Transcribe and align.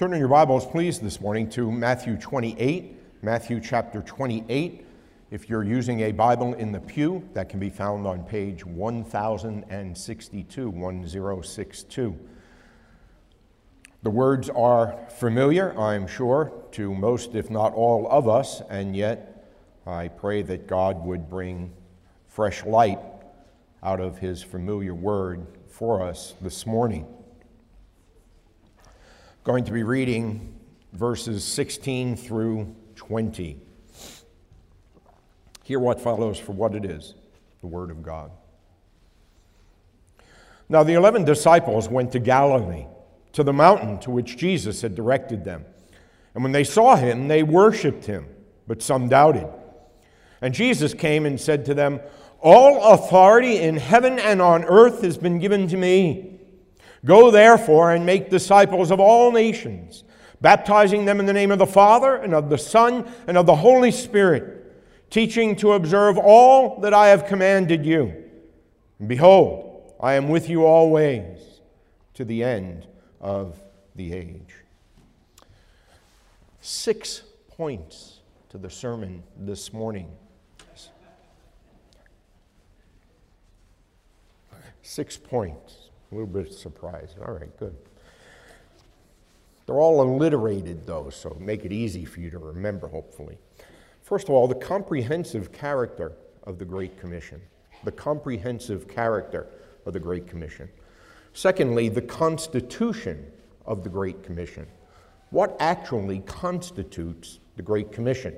Turn 0.00 0.14
in 0.14 0.18
your 0.18 0.28
Bibles, 0.28 0.64
please, 0.64 0.98
this 0.98 1.20
morning 1.20 1.50
to 1.50 1.70
Matthew 1.70 2.16
28, 2.16 3.22
Matthew 3.22 3.60
chapter 3.60 4.00
28. 4.00 4.86
If 5.30 5.50
you're 5.50 5.62
using 5.62 6.00
a 6.00 6.12
Bible 6.12 6.54
in 6.54 6.72
the 6.72 6.80
pew, 6.80 7.28
that 7.34 7.50
can 7.50 7.60
be 7.60 7.68
found 7.68 8.06
on 8.06 8.24
page 8.24 8.64
1062, 8.64 10.70
1062. 10.70 12.18
The 14.02 14.08
words 14.08 14.48
are 14.48 14.98
familiar, 15.18 15.78
I'm 15.78 16.06
sure, 16.06 16.50
to 16.72 16.94
most, 16.94 17.34
if 17.34 17.50
not 17.50 17.74
all 17.74 18.08
of 18.10 18.26
us, 18.26 18.62
and 18.70 18.96
yet 18.96 19.52
I 19.86 20.08
pray 20.08 20.40
that 20.40 20.66
God 20.66 21.04
would 21.04 21.28
bring 21.28 21.74
fresh 22.26 22.64
light 22.64 23.00
out 23.82 24.00
of 24.00 24.16
His 24.16 24.42
familiar 24.42 24.94
word 24.94 25.46
for 25.68 26.02
us 26.02 26.32
this 26.40 26.64
morning. 26.64 27.06
Going 29.42 29.64
to 29.64 29.72
be 29.72 29.84
reading 29.84 30.54
verses 30.92 31.42
16 31.44 32.16
through 32.16 32.76
20. 32.96 33.58
Hear 35.64 35.78
what 35.80 35.98
follows 35.98 36.38
for 36.38 36.52
what 36.52 36.74
it 36.74 36.84
is 36.84 37.14
the 37.62 37.66
Word 37.66 37.90
of 37.90 38.02
God. 38.02 38.32
Now, 40.68 40.82
the 40.82 40.92
eleven 40.92 41.24
disciples 41.24 41.88
went 41.88 42.12
to 42.12 42.18
Galilee, 42.18 42.84
to 43.32 43.42
the 43.42 43.52
mountain 43.54 43.98
to 44.00 44.10
which 44.10 44.36
Jesus 44.36 44.82
had 44.82 44.94
directed 44.94 45.42
them. 45.42 45.64
And 46.34 46.42
when 46.44 46.52
they 46.52 46.64
saw 46.64 46.96
him, 46.96 47.28
they 47.28 47.42
worshiped 47.42 48.04
him, 48.04 48.26
but 48.66 48.82
some 48.82 49.08
doubted. 49.08 49.48
And 50.42 50.52
Jesus 50.52 50.92
came 50.92 51.24
and 51.24 51.40
said 51.40 51.64
to 51.64 51.72
them, 51.72 52.00
All 52.40 52.92
authority 52.92 53.56
in 53.56 53.78
heaven 53.78 54.18
and 54.18 54.42
on 54.42 54.64
earth 54.64 55.00
has 55.00 55.16
been 55.16 55.38
given 55.38 55.66
to 55.68 55.78
me. 55.78 56.29
Go 57.04 57.30
therefore 57.30 57.92
and 57.92 58.04
make 58.04 58.30
disciples 58.30 58.90
of 58.90 59.00
all 59.00 59.32
nations, 59.32 60.04
baptizing 60.40 61.04
them 61.04 61.20
in 61.20 61.26
the 61.26 61.32
name 61.32 61.50
of 61.50 61.58
the 61.58 61.66
Father 61.66 62.16
and 62.16 62.34
of 62.34 62.50
the 62.50 62.58
Son 62.58 63.10
and 63.26 63.38
of 63.38 63.46
the 63.46 63.56
Holy 63.56 63.90
Spirit, 63.90 65.10
teaching 65.10 65.56
to 65.56 65.72
observe 65.72 66.18
all 66.18 66.80
that 66.80 66.92
I 66.92 67.08
have 67.08 67.26
commanded 67.26 67.86
you. 67.86 68.24
And 68.98 69.08
behold, 69.08 69.94
I 70.00 70.14
am 70.14 70.28
with 70.28 70.48
you 70.48 70.64
always 70.66 71.38
to 72.14 72.24
the 72.24 72.44
end 72.44 72.86
of 73.20 73.58
the 73.94 74.12
age. 74.12 74.54
Six 76.60 77.22
points 77.48 78.20
to 78.50 78.58
the 78.58 78.70
sermon 78.70 79.22
this 79.38 79.72
morning. 79.72 80.10
Six 84.82 85.16
points. 85.16 85.89
A 86.10 86.14
little 86.14 86.26
bit 86.26 86.52
surprised. 86.52 87.16
All 87.24 87.32
right, 87.32 87.56
good. 87.58 87.74
They're 89.66 89.76
all 89.76 90.02
alliterated, 90.02 90.86
though, 90.86 91.10
so 91.10 91.36
make 91.38 91.64
it 91.64 91.72
easy 91.72 92.04
for 92.04 92.20
you 92.20 92.30
to 92.30 92.38
remember, 92.38 92.88
hopefully. 92.88 93.38
First 94.02 94.28
of 94.28 94.34
all, 94.34 94.48
the 94.48 94.54
comprehensive 94.56 95.52
character 95.52 96.12
of 96.44 96.58
the 96.58 96.64
Great 96.64 96.98
Commission. 96.98 97.40
The 97.84 97.92
comprehensive 97.92 98.88
character 98.88 99.46
of 99.86 99.92
the 99.92 100.00
Great 100.00 100.26
Commission. 100.26 100.68
Secondly, 101.32 101.88
the 101.88 102.02
constitution 102.02 103.30
of 103.64 103.84
the 103.84 103.88
Great 103.88 104.24
Commission. 104.24 104.66
What 105.30 105.56
actually 105.60 106.20
constitutes 106.20 107.38
the 107.54 107.62
Great 107.62 107.92
Commission? 107.92 108.34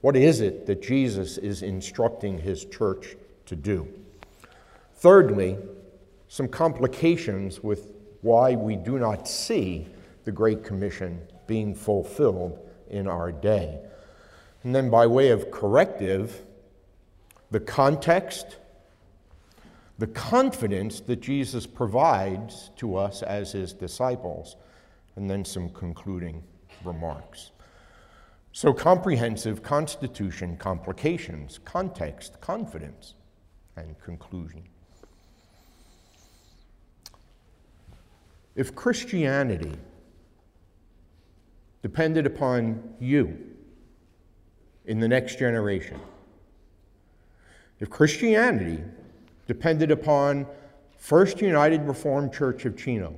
What 0.00 0.14
is 0.14 0.40
it 0.40 0.66
that 0.66 0.80
Jesus 0.80 1.38
is 1.38 1.62
instructing 1.62 2.38
his 2.38 2.64
church 2.64 3.16
to 3.46 3.56
do? 3.56 3.88
Thirdly, 4.94 5.58
some 6.28 6.48
complications 6.48 7.62
with 7.62 7.92
why 8.20 8.54
we 8.54 8.76
do 8.76 8.98
not 8.98 9.26
see 9.26 9.86
the 10.24 10.32
Great 10.32 10.62
Commission 10.62 11.20
being 11.46 11.74
fulfilled 11.74 12.58
in 12.90 13.08
our 13.08 13.32
day. 13.32 13.80
And 14.62 14.74
then, 14.74 14.90
by 14.90 15.06
way 15.06 15.30
of 15.30 15.50
corrective, 15.50 16.42
the 17.50 17.60
context, 17.60 18.56
the 19.98 20.06
confidence 20.06 21.00
that 21.00 21.20
Jesus 21.20 21.66
provides 21.66 22.70
to 22.76 22.96
us 22.96 23.22
as 23.22 23.52
his 23.52 23.72
disciples, 23.72 24.56
and 25.16 25.30
then 25.30 25.44
some 25.44 25.70
concluding 25.70 26.42
remarks. 26.84 27.52
So, 28.52 28.72
comprehensive 28.72 29.62
constitution, 29.62 30.56
complications, 30.56 31.58
context, 31.64 32.40
confidence, 32.40 33.14
and 33.76 33.98
conclusion. 34.00 34.64
If 38.58 38.74
Christianity 38.74 39.70
depended 41.80 42.26
upon 42.26 42.96
you 42.98 43.38
in 44.84 44.98
the 44.98 45.06
next 45.06 45.38
generation, 45.38 46.00
if 47.78 47.88
Christianity 47.88 48.82
depended 49.46 49.92
upon 49.92 50.44
First 50.96 51.40
United 51.40 51.82
Reformed 51.82 52.32
Church 52.32 52.64
of 52.64 52.76
Chino 52.76 53.14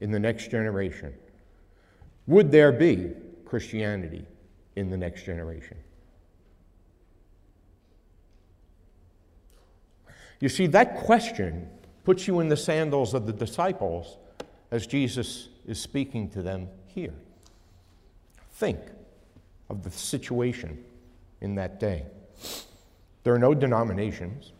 in 0.00 0.12
the 0.12 0.20
next 0.20 0.52
generation, 0.52 1.12
would 2.28 2.52
there 2.52 2.70
be 2.70 3.14
Christianity 3.44 4.24
in 4.76 4.90
the 4.90 4.96
next 4.96 5.24
generation? 5.24 5.76
You 10.38 10.48
see, 10.48 10.68
that 10.68 10.98
question 10.98 11.68
puts 12.04 12.28
you 12.28 12.38
in 12.38 12.48
the 12.48 12.56
sandals 12.56 13.12
of 13.12 13.26
the 13.26 13.32
disciples 13.32 14.18
as 14.70 14.86
Jesus 14.86 15.48
is 15.66 15.80
speaking 15.80 16.28
to 16.30 16.42
them 16.42 16.68
here. 16.86 17.14
Think 18.52 18.78
of 19.70 19.82
the 19.82 19.90
situation 19.90 20.82
in 21.40 21.54
that 21.56 21.80
day. 21.80 22.04
There 23.24 23.34
are 23.34 23.38
no 23.38 23.54
denominations, 23.54 24.52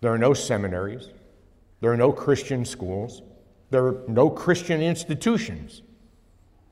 there 0.00 0.12
are 0.12 0.18
no 0.18 0.34
seminaries, 0.34 1.08
there 1.80 1.92
are 1.92 1.96
no 1.96 2.12
Christian 2.12 2.64
schools, 2.64 3.22
there 3.70 3.86
are 3.86 4.02
no 4.08 4.28
Christian 4.28 4.82
institutions. 4.82 5.82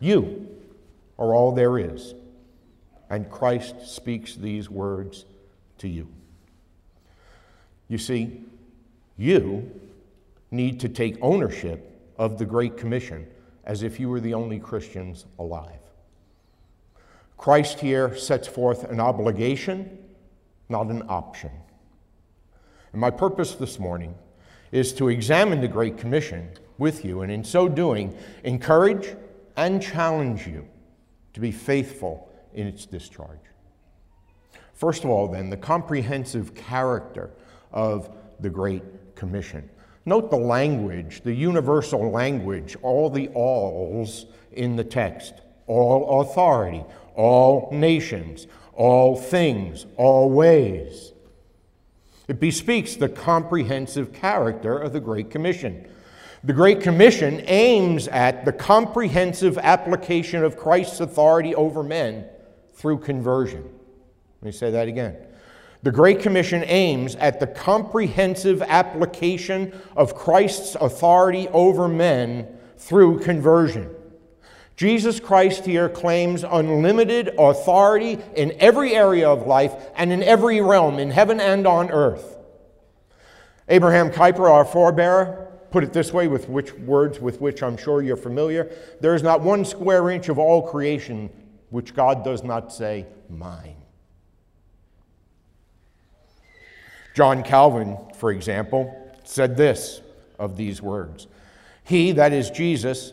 You 0.00 0.48
are 1.18 1.34
all 1.34 1.52
there 1.52 1.78
is. 1.78 2.14
And 3.10 3.30
Christ 3.30 3.86
speaks 3.86 4.34
these 4.34 4.70
words 4.70 5.26
to 5.78 5.88
you. 5.88 6.08
You 7.88 7.98
see, 7.98 8.40
you 9.18 9.70
need 10.50 10.80
to 10.80 10.88
take 10.88 11.18
ownership 11.20 11.91
of 12.22 12.38
the 12.38 12.46
Great 12.46 12.76
Commission 12.76 13.26
as 13.64 13.82
if 13.82 13.98
you 13.98 14.08
were 14.08 14.20
the 14.20 14.32
only 14.32 14.60
Christians 14.60 15.26
alive. 15.40 15.80
Christ 17.36 17.80
here 17.80 18.16
sets 18.16 18.46
forth 18.46 18.84
an 18.84 19.00
obligation, 19.00 19.98
not 20.68 20.86
an 20.86 21.02
option. 21.08 21.50
And 22.92 23.00
my 23.00 23.10
purpose 23.10 23.56
this 23.56 23.80
morning 23.80 24.14
is 24.70 24.92
to 24.92 25.08
examine 25.08 25.60
the 25.60 25.66
Great 25.66 25.98
Commission 25.98 26.48
with 26.78 27.04
you, 27.04 27.22
and 27.22 27.32
in 27.32 27.42
so 27.42 27.68
doing, 27.68 28.16
encourage 28.44 29.16
and 29.56 29.82
challenge 29.82 30.46
you 30.46 30.64
to 31.32 31.40
be 31.40 31.50
faithful 31.50 32.32
in 32.54 32.68
its 32.68 32.86
discharge. 32.86 33.40
First 34.74 35.02
of 35.02 35.10
all, 35.10 35.26
then, 35.26 35.50
the 35.50 35.56
comprehensive 35.56 36.54
character 36.54 37.30
of 37.72 38.14
the 38.38 38.50
Great 38.50 39.16
Commission. 39.16 39.68
Note 40.04 40.30
the 40.30 40.36
language, 40.36 41.22
the 41.22 41.34
universal 41.34 42.10
language, 42.10 42.76
all 42.82 43.08
the 43.08 43.28
alls 43.28 44.26
in 44.52 44.76
the 44.76 44.84
text 44.84 45.34
all 45.66 46.20
authority, 46.20 46.84
all 47.14 47.68
nations, 47.72 48.46
all 48.74 49.16
things, 49.16 49.86
all 49.96 50.30
ways. 50.30 51.12
It 52.28 52.40
bespeaks 52.40 52.96
the 52.96 53.08
comprehensive 53.08 54.12
character 54.12 54.76
of 54.78 54.92
the 54.92 55.00
Great 55.00 55.30
Commission. 55.30 55.88
The 56.44 56.52
Great 56.52 56.80
Commission 56.80 57.42
aims 57.46 58.08
at 58.08 58.44
the 58.44 58.52
comprehensive 58.52 59.58
application 59.58 60.44
of 60.44 60.56
Christ's 60.56 61.00
authority 61.00 61.54
over 61.54 61.82
men 61.82 62.26
through 62.74 62.98
conversion. 62.98 63.62
Let 64.40 64.46
me 64.46 64.52
say 64.52 64.70
that 64.72 64.88
again. 64.88 65.16
The 65.82 65.90
Great 65.90 66.20
Commission 66.20 66.62
aims 66.64 67.16
at 67.16 67.40
the 67.40 67.46
comprehensive 67.46 68.62
application 68.62 69.72
of 69.96 70.14
Christ's 70.14 70.76
authority 70.76 71.48
over 71.48 71.88
men 71.88 72.46
through 72.76 73.20
conversion. 73.20 73.90
Jesus 74.76 75.18
Christ 75.18 75.64
here 75.64 75.88
claims 75.88 76.44
unlimited 76.44 77.34
authority 77.36 78.18
in 78.36 78.52
every 78.60 78.94
area 78.94 79.28
of 79.28 79.46
life 79.46 79.74
and 79.96 80.12
in 80.12 80.22
every 80.22 80.60
realm, 80.60 80.98
in 80.98 81.10
heaven 81.10 81.40
and 81.40 81.66
on 81.66 81.90
earth. 81.90 82.36
Abraham 83.68 84.10
Kuyper, 84.10 84.48
our 84.48 84.64
forebearer, 84.64 85.48
put 85.72 85.82
it 85.82 85.92
this 85.92 86.12
way 86.12 86.28
with 86.28 86.48
which 86.48 86.72
words 86.74 87.18
with 87.18 87.40
which 87.40 87.62
I'm 87.62 87.76
sure 87.76 88.02
you're 88.02 88.16
familiar 88.16 88.70
there 89.00 89.14
is 89.14 89.22
not 89.22 89.40
one 89.40 89.64
square 89.64 90.10
inch 90.10 90.28
of 90.28 90.38
all 90.38 90.62
creation 90.62 91.30
which 91.70 91.94
God 91.94 92.24
does 92.24 92.44
not 92.44 92.72
say, 92.72 93.06
mine. 93.30 93.81
John 97.14 97.42
Calvin, 97.42 97.98
for 98.16 98.30
example, 98.30 98.98
said 99.24 99.56
this 99.56 100.00
of 100.38 100.56
these 100.56 100.80
words 100.80 101.26
He, 101.84 102.12
that 102.12 102.32
is 102.32 102.50
Jesus, 102.50 103.12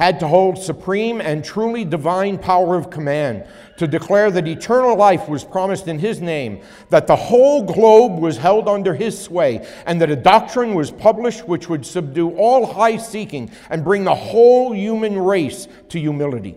had 0.00 0.18
to 0.18 0.26
hold 0.26 0.56
supreme 0.56 1.20
and 1.20 1.44
truly 1.44 1.84
divine 1.84 2.38
power 2.38 2.74
of 2.74 2.88
command 2.88 3.44
to 3.76 3.86
declare 3.86 4.30
that 4.30 4.48
eternal 4.48 4.96
life 4.96 5.28
was 5.28 5.44
promised 5.44 5.88
in 5.88 5.98
his 5.98 6.22
name, 6.22 6.62
that 6.88 7.06
the 7.06 7.16
whole 7.16 7.62
globe 7.62 8.18
was 8.18 8.38
held 8.38 8.66
under 8.66 8.94
his 8.94 9.18
sway, 9.20 9.66
and 9.84 10.00
that 10.00 10.10
a 10.10 10.16
doctrine 10.16 10.74
was 10.74 10.90
published 10.90 11.46
which 11.46 11.68
would 11.68 11.84
subdue 11.84 12.30
all 12.36 12.64
high 12.64 12.96
seeking 12.96 13.50
and 13.68 13.84
bring 13.84 14.04
the 14.04 14.14
whole 14.14 14.72
human 14.72 15.18
race 15.18 15.68
to 15.90 16.00
humility. 16.00 16.56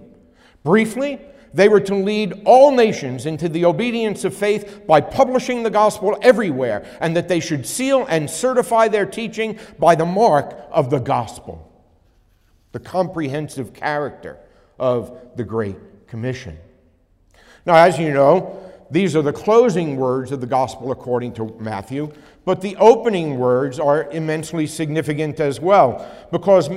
Briefly, 0.64 1.20
they 1.54 1.70
were 1.70 1.82
to 1.82 1.96
lead 1.96 2.42
all 2.46 2.72
nations 2.72 3.26
into 3.26 3.48
the 3.48 3.66
obedience 3.66 4.24
of 4.24 4.36
faith 4.36 4.82
by 4.88 5.02
publishing 5.02 5.64
the 5.64 5.70
gospel 5.70 6.18
everywhere, 6.22 6.86
and 7.00 7.16
that 7.16 7.28
they 7.28 7.40
should 7.40 7.66
seal 7.66 8.06
and 8.10 8.30
certify 8.30 8.88
their 8.88 9.06
teaching 9.06 9.60
by 9.78 9.96
the 9.96 10.06
mark 10.06 10.58
of 10.72 10.90
the 10.90 11.00
gospel 11.00 11.70
the 12.74 12.80
comprehensive 12.80 13.72
character 13.72 14.38
of 14.80 15.16
the 15.36 15.44
Great 15.44 16.08
Commission. 16.08 16.58
Now, 17.66 17.76
as 17.76 17.98
you 17.98 18.12
know, 18.12 18.60
these 18.92 19.16
are 19.16 19.22
the 19.22 19.32
closing 19.32 19.96
words 19.96 20.32
of 20.32 20.42
the 20.42 20.48
Gospel 20.48 20.92
according 20.92 21.34
to 21.36 21.56
Matthew, 21.60 22.12
but 22.46 22.62
the 22.62 22.76
opening 22.76 23.38
words 23.38 23.80
are 23.80 24.10
immensely 24.12 24.68
significant 24.68 25.40
as 25.40 25.60
well, 25.60 26.06
because 26.32 26.70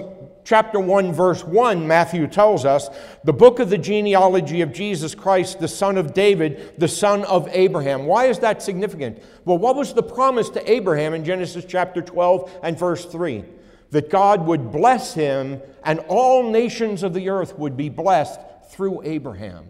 chapter 0.47 0.81
1, 0.81 1.13
verse 1.13 1.45
1, 1.45 1.87
Matthew 1.87 2.27
tells 2.27 2.65
us 2.65 2.89
the 3.25 3.33
book 3.35 3.59
of 3.59 3.69
the 3.69 3.77
genealogy 3.77 4.63
of 4.63 4.73
Jesus 4.73 5.15
Christ, 5.15 5.59
the 5.59 5.69
son 5.69 5.99
of 5.99 6.15
David, 6.15 6.75
the 6.79 6.89
son 6.89 7.25
of 7.25 7.49
Abraham. 7.51 8.07
Why 8.07 8.27
is 8.27 8.39
that 8.39 8.63
significant? 8.63 9.23
Well, 9.45 9.59
what 9.59 9.77
was 9.77 9.93
the 9.93 10.03
promise 10.03 10.49
to 10.51 10.71
Abraham 10.71 11.13
in 11.13 11.25
Genesis 11.25 11.67
chapter 11.67 12.01
12 12.01 12.61
and 12.63 12.79
verse 12.79 13.05
3? 13.05 13.45
that 13.91 14.11
God 14.11 14.47
would 14.47 14.73
bless 14.73 15.15
him 15.15 15.61
and 15.85 16.01
all 16.09 16.51
nations 16.51 17.03
of 17.03 17.15
the 17.15 17.29
earth 17.29 17.57
would 17.59 17.77
be 17.77 17.89
blessed 17.89 18.41
through 18.69 19.03
Abraham. 19.05 19.69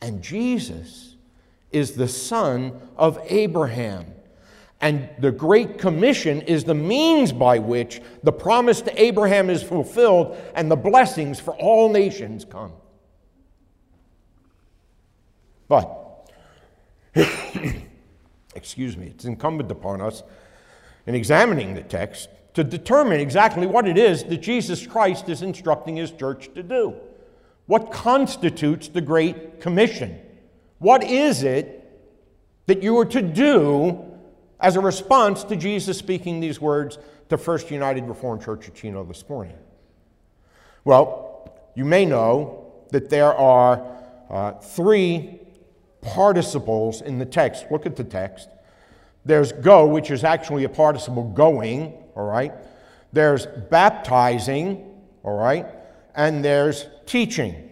And 0.00 0.22
Jesus 0.22 1.16
is 1.72 1.92
the 1.92 2.08
son 2.08 2.80
of 2.96 3.18
Abraham. 3.28 4.13
And 4.84 5.08
the 5.18 5.32
Great 5.32 5.78
Commission 5.78 6.42
is 6.42 6.64
the 6.64 6.74
means 6.74 7.32
by 7.32 7.58
which 7.58 8.02
the 8.22 8.30
promise 8.30 8.82
to 8.82 9.02
Abraham 9.02 9.48
is 9.48 9.62
fulfilled 9.62 10.36
and 10.54 10.70
the 10.70 10.76
blessings 10.76 11.40
for 11.40 11.54
all 11.56 11.88
nations 11.88 12.44
come. 12.44 12.74
But, 15.68 16.30
excuse 18.54 18.98
me, 18.98 19.06
it's 19.06 19.24
incumbent 19.24 19.70
upon 19.70 20.02
us 20.02 20.22
in 21.06 21.14
examining 21.14 21.72
the 21.72 21.82
text 21.82 22.28
to 22.52 22.62
determine 22.62 23.20
exactly 23.20 23.66
what 23.66 23.88
it 23.88 23.96
is 23.96 24.24
that 24.24 24.42
Jesus 24.42 24.86
Christ 24.86 25.30
is 25.30 25.40
instructing 25.40 25.96
his 25.96 26.10
church 26.10 26.52
to 26.52 26.62
do. 26.62 26.94
What 27.64 27.90
constitutes 27.90 28.88
the 28.88 29.00
Great 29.00 29.62
Commission? 29.62 30.20
What 30.78 31.02
is 31.02 31.42
it 31.42 31.80
that 32.66 32.82
you 32.82 32.98
are 32.98 33.06
to 33.06 33.22
do 33.22 34.10
as 34.60 34.76
a 34.76 34.80
response 34.80 35.44
to 35.44 35.56
Jesus 35.56 35.98
speaking 35.98 36.40
these 36.40 36.60
words 36.60 36.98
to 37.28 37.38
First 37.38 37.70
United 37.70 38.04
Reformed 38.04 38.42
Church 38.42 38.68
of 38.68 38.74
Chino 38.74 39.04
this 39.04 39.28
morning? 39.28 39.56
Well, 40.84 41.56
you 41.74 41.84
may 41.84 42.04
know 42.04 42.72
that 42.90 43.10
there 43.10 43.34
are 43.34 43.84
uh, 44.30 44.52
three 44.52 45.40
participles 46.02 47.00
in 47.00 47.18
the 47.18 47.24
text. 47.24 47.66
Look 47.70 47.86
at 47.86 47.96
the 47.96 48.04
text. 48.04 48.48
There's 49.24 49.52
go, 49.52 49.86
which 49.86 50.10
is 50.10 50.22
actually 50.22 50.64
a 50.64 50.68
participle 50.68 51.24
going 51.24 51.94
all 52.14 52.24
right? 52.26 52.52
There's 53.12 53.46
baptizing, 53.46 55.00
all 55.22 55.36
right? 55.36 55.66
And 56.14 56.44
there's 56.44 56.86
teaching. 57.06 57.63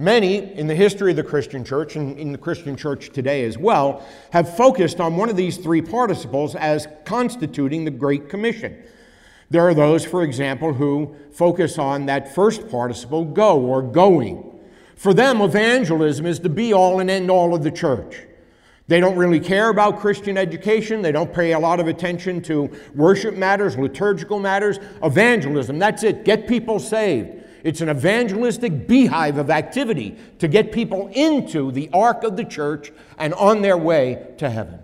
Many 0.00 0.54
in 0.54 0.68
the 0.68 0.76
history 0.76 1.10
of 1.10 1.16
the 1.16 1.24
Christian 1.24 1.64
church, 1.64 1.96
and 1.96 2.16
in 2.16 2.30
the 2.30 2.38
Christian 2.38 2.76
church 2.76 3.10
today 3.10 3.44
as 3.44 3.58
well, 3.58 4.06
have 4.30 4.56
focused 4.56 5.00
on 5.00 5.16
one 5.16 5.28
of 5.28 5.36
these 5.36 5.56
three 5.56 5.82
participles 5.82 6.54
as 6.54 6.86
constituting 7.04 7.84
the 7.84 7.90
Great 7.90 8.28
Commission. 8.28 8.80
There 9.50 9.62
are 9.62 9.74
those, 9.74 10.04
for 10.04 10.22
example, 10.22 10.72
who 10.72 11.16
focus 11.32 11.80
on 11.80 12.06
that 12.06 12.32
first 12.32 12.68
participle, 12.68 13.24
go 13.24 13.58
or 13.58 13.82
going. 13.82 14.60
For 14.94 15.12
them, 15.12 15.40
evangelism 15.40 16.26
is 16.26 16.38
the 16.38 16.48
be 16.48 16.72
all 16.72 17.00
and 17.00 17.10
end 17.10 17.28
all 17.28 17.52
of 17.52 17.64
the 17.64 17.70
church. 17.72 18.20
They 18.86 19.00
don't 19.00 19.16
really 19.16 19.40
care 19.40 19.68
about 19.68 19.98
Christian 19.98 20.38
education. 20.38 21.02
They 21.02 21.12
don't 21.12 21.32
pay 21.32 21.54
a 21.54 21.58
lot 21.58 21.80
of 21.80 21.88
attention 21.88 22.40
to 22.42 22.70
worship 22.94 23.34
matters, 23.34 23.76
liturgical 23.76 24.38
matters, 24.38 24.78
evangelism. 25.02 25.80
That's 25.80 26.04
it. 26.04 26.24
Get 26.24 26.46
people 26.46 26.78
saved. 26.78 27.37
It's 27.64 27.80
an 27.80 27.88
evangelistic 27.88 28.86
beehive 28.86 29.38
of 29.38 29.50
activity 29.50 30.16
to 30.38 30.48
get 30.48 30.72
people 30.72 31.08
into 31.08 31.72
the 31.72 31.90
ark 31.92 32.22
of 32.22 32.36
the 32.36 32.44
church 32.44 32.92
and 33.18 33.34
on 33.34 33.62
their 33.62 33.76
way 33.76 34.34
to 34.38 34.50
heaven. 34.50 34.80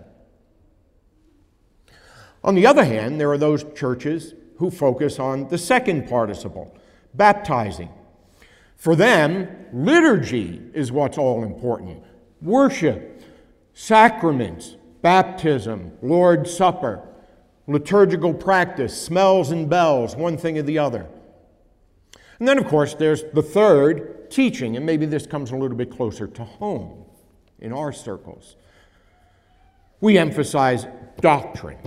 On 2.43 2.53
the 2.53 2.67
other 2.67 2.85
hand, 2.85 3.19
there 3.19 3.31
are 3.31 3.37
those 3.37 3.65
churches 3.75 4.33
who 4.57 4.69
focus 4.69 5.19
on 5.19 5.47
the 5.47 5.57
second 5.57 6.07
participle, 6.07 6.77
baptizing. 7.13 7.89
For 8.75 8.95
them, 8.95 9.47
liturgy 9.73 10.61
is 10.73 10.91
what's 10.91 11.17
all 11.17 11.43
important. 11.43 12.03
Worship, 12.41 13.23
sacraments, 13.73 14.75
baptism, 15.01 15.93
Lord's 16.01 16.55
Supper, 16.55 17.01
liturgical 17.67 18.33
practice, 18.33 18.99
smells 19.01 19.51
and 19.51 19.69
bells, 19.69 20.15
one 20.15 20.37
thing 20.37 20.57
or 20.57 20.61
the 20.61 20.77
other. 20.77 21.07
And 22.39 22.47
then, 22.47 22.57
of 22.57 22.67
course, 22.67 22.93
there's 22.93 23.23
the 23.33 23.41
third, 23.41 24.29
teaching, 24.29 24.75
and 24.75 24.85
maybe 24.85 25.05
this 25.05 25.25
comes 25.25 25.51
a 25.51 25.55
little 25.55 25.77
bit 25.77 25.89
closer 25.89 26.27
to 26.27 26.43
home 26.43 27.05
in 27.59 27.71
our 27.71 27.93
circles. 27.93 28.55
We 30.01 30.17
emphasize 30.17 30.85
doctrine. 31.21 31.79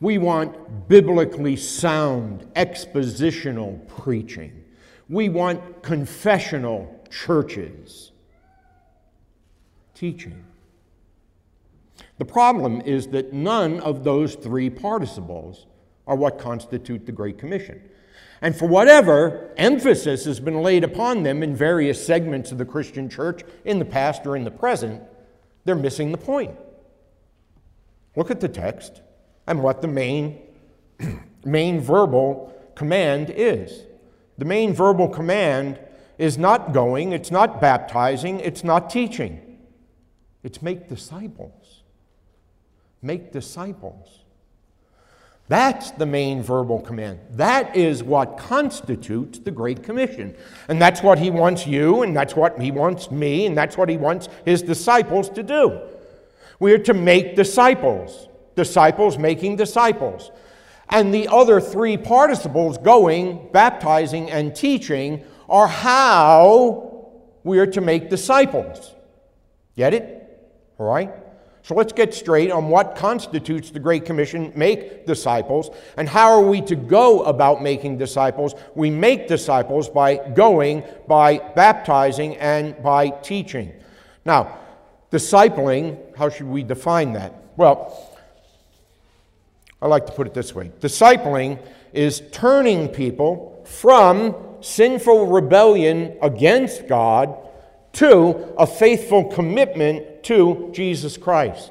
We 0.00 0.18
want 0.18 0.88
biblically 0.88 1.56
sound, 1.56 2.46
expositional 2.54 3.86
preaching. 3.88 4.64
We 5.08 5.30
want 5.30 5.82
confessional 5.82 7.02
churches. 7.10 8.12
Teaching. 9.94 10.44
The 12.18 12.24
problem 12.24 12.80
is 12.82 13.08
that 13.08 13.32
none 13.32 13.80
of 13.80 14.04
those 14.04 14.34
three 14.34 14.68
participles 14.68 15.66
are 16.06 16.16
what 16.16 16.38
constitute 16.38 17.06
the 17.06 17.12
Great 17.12 17.38
Commission. 17.38 17.80
And 18.40 18.54
for 18.54 18.66
whatever 18.66 19.52
emphasis 19.56 20.24
has 20.26 20.40
been 20.40 20.62
laid 20.62 20.84
upon 20.84 21.22
them 21.22 21.42
in 21.42 21.56
various 21.56 22.04
segments 22.04 22.52
of 22.52 22.58
the 22.58 22.64
Christian 22.64 23.08
church 23.08 23.42
in 23.64 23.78
the 23.78 23.84
past 23.84 24.26
or 24.26 24.36
in 24.36 24.44
the 24.44 24.50
present, 24.50 25.02
they're 25.64 25.74
missing 25.74 26.12
the 26.12 26.18
point. 26.18 26.56
Look 28.16 28.30
at 28.30 28.40
the 28.40 28.48
text 28.48 29.00
and 29.46 29.62
what 29.62 29.80
the 29.80 29.88
main, 29.88 30.40
main 31.44 31.80
verbal 31.80 32.54
command 32.74 33.32
is. 33.34 33.84
The 34.36 34.44
main 34.44 34.74
verbal 34.74 35.08
command 35.08 35.78
is 36.18 36.36
not 36.36 36.72
going, 36.72 37.12
it's 37.12 37.30
not 37.30 37.60
baptizing, 37.60 38.40
it's 38.40 38.62
not 38.62 38.90
teaching, 38.90 39.58
it's 40.42 40.60
make 40.60 40.88
disciples 40.88 41.84
make 43.04 43.30
disciples. 43.30 44.23
That's 45.48 45.90
the 45.90 46.06
main 46.06 46.42
verbal 46.42 46.80
command. 46.80 47.20
That 47.32 47.76
is 47.76 48.02
what 48.02 48.38
constitutes 48.38 49.38
the 49.38 49.50
Great 49.50 49.82
Commission. 49.82 50.34
And 50.68 50.80
that's 50.80 51.02
what 51.02 51.18
he 51.18 51.30
wants 51.30 51.66
you, 51.66 52.02
and 52.02 52.16
that's 52.16 52.34
what 52.34 52.58
he 52.60 52.70
wants 52.70 53.10
me, 53.10 53.44
and 53.44 53.56
that's 53.56 53.76
what 53.76 53.90
he 53.90 53.98
wants 53.98 54.28
his 54.46 54.62
disciples 54.62 55.28
to 55.30 55.42
do. 55.42 55.80
We 56.60 56.72
are 56.72 56.78
to 56.78 56.94
make 56.94 57.36
disciples, 57.36 58.28
disciples 58.56 59.18
making 59.18 59.56
disciples. 59.56 60.30
And 60.88 61.12
the 61.12 61.28
other 61.28 61.60
three 61.60 61.98
participles, 61.98 62.78
going, 62.78 63.48
baptizing, 63.52 64.30
and 64.30 64.54
teaching, 64.56 65.24
are 65.48 65.66
how 65.66 67.10
we 67.42 67.58
are 67.58 67.66
to 67.66 67.80
make 67.82 68.08
disciples. 68.08 68.94
Get 69.76 69.92
it? 69.92 70.40
All 70.78 70.86
right? 70.86 71.12
So 71.64 71.74
let's 71.74 71.94
get 71.94 72.12
straight 72.12 72.50
on 72.50 72.68
what 72.68 72.94
constitutes 72.94 73.70
the 73.70 73.78
Great 73.78 74.04
Commission 74.04 74.52
make 74.54 75.06
disciples 75.06 75.70
and 75.96 76.06
how 76.06 76.30
are 76.32 76.42
we 76.42 76.60
to 76.60 76.76
go 76.76 77.22
about 77.22 77.62
making 77.62 77.96
disciples. 77.96 78.54
We 78.74 78.90
make 78.90 79.28
disciples 79.28 79.88
by 79.88 80.16
going, 80.16 80.84
by 81.08 81.38
baptizing, 81.38 82.36
and 82.36 82.80
by 82.82 83.08
teaching. 83.08 83.72
Now, 84.26 84.58
discipling, 85.10 86.14
how 86.18 86.28
should 86.28 86.48
we 86.48 86.62
define 86.62 87.14
that? 87.14 87.32
Well, 87.56 88.14
I 89.80 89.86
like 89.86 90.04
to 90.04 90.12
put 90.12 90.26
it 90.26 90.34
this 90.34 90.54
way 90.54 90.70
discipling 90.80 91.58
is 91.94 92.22
turning 92.30 92.88
people 92.88 93.64
from 93.64 94.36
sinful 94.60 95.28
rebellion 95.28 96.18
against 96.20 96.88
God 96.88 97.38
to 97.94 98.54
a 98.58 98.66
faithful 98.66 99.24
commitment 99.24 100.22
to 100.24 100.70
Jesus 100.72 101.16
Christ. 101.16 101.70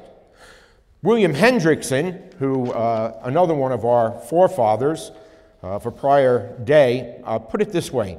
William 1.02 1.34
Hendriksen, 1.34 2.34
who 2.38 2.72
uh, 2.72 3.20
another 3.22 3.54
won 3.54 3.72
of 3.72 3.84
our 3.84 4.18
forefathers, 4.20 5.12
of 5.62 5.86
a 5.86 5.90
prior 5.90 6.58
day 6.64 7.20
uh, 7.24 7.38
put 7.38 7.62
it 7.62 7.72
this 7.72 7.90
way 7.90 8.18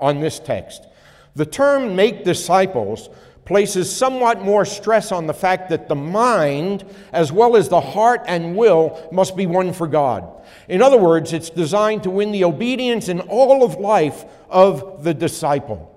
on 0.00 0.20
this 0.20 0.38
text 0.38 0.86
The 1.34 1.46
term 1.46 1.94
make 1.94 2.24
disciples 2.24 3.08
places 3.44 3.94
somewhat 3.94 4.42
more 4.42 4.64
stress 4.64 5.12
on 5.12 5.28
the 5.28 5.34
fact 5.34 5.70
that 5.70 5.88
the 5.88 5.94
mind, 5.94 6.84
as 7.12 7.30
well 7.30 7.56
as 7.56 7.68
the 7.68 7.80
heart 7.80 8.22
and 8.26 8.56
will, 8.56 9.08
must 9.12 9.36
be 9.36 9.46
one 9.46 9.72
for 9.72 9.86
God. 9.86 10.28
In 10.68 10.82
other 10.82 10.96
words, 10.96 11.32
it's 11.32 11.50
designed 11.50 12.02
to 12.02 12.10
win 12.10 12.32
the 12.32 12.42
obedience 12.42 13.08
in 13.08 13.20
all 13.20 13.64
of 13.64 13.76
life 13.76 14.24
of 14.50 15.04
the 15.04 15.14
disciple. 15.14 15.95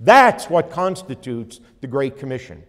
That's 0.00 0.50
what 0.50 0.70
constitutes 0.70 1.60
the 1.80 1.86
Great 1.86 2.18
Commission. 2.18 2.62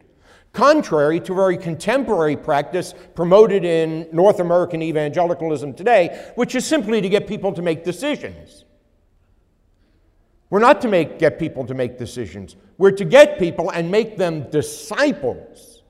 Contrary 0.53 1.19
to 1.19 1.36
very 1.36 1.57
contemporary 1.57 2.36
practice 2.36 2.93
promoted 3.15 3.63
in 3.63 4.07
North 4.12 4.39
American 4.39 4.81
evangelicalism 4.81 5.74
today, 5.74 6.31
which 6.36 6.55
is 6.55 6.65
simply 6.65 7.01
to 7.01 7.10
get 7.10 7.27
people 7.27 7.53
to 7.53 7.62
make 7.62 7.84
decisions. 7.84 8.65
We're 10.50 10.60
not 10.60 10.81
to 10.81 10.88
make, 10.88 11.19
get 11.19 11.38
people 11.38 11.65
to 11.65 11.74
make 11.74 11.98
decisions. 11.98 12.55
We're 12.77 12.91
to 12.91 13.05
get 13.05 13.38
people 13.38 13.69
and 13.69 13.91
make 13.91 14.17
them 14.17 14.50
disciples. 14.50 15.84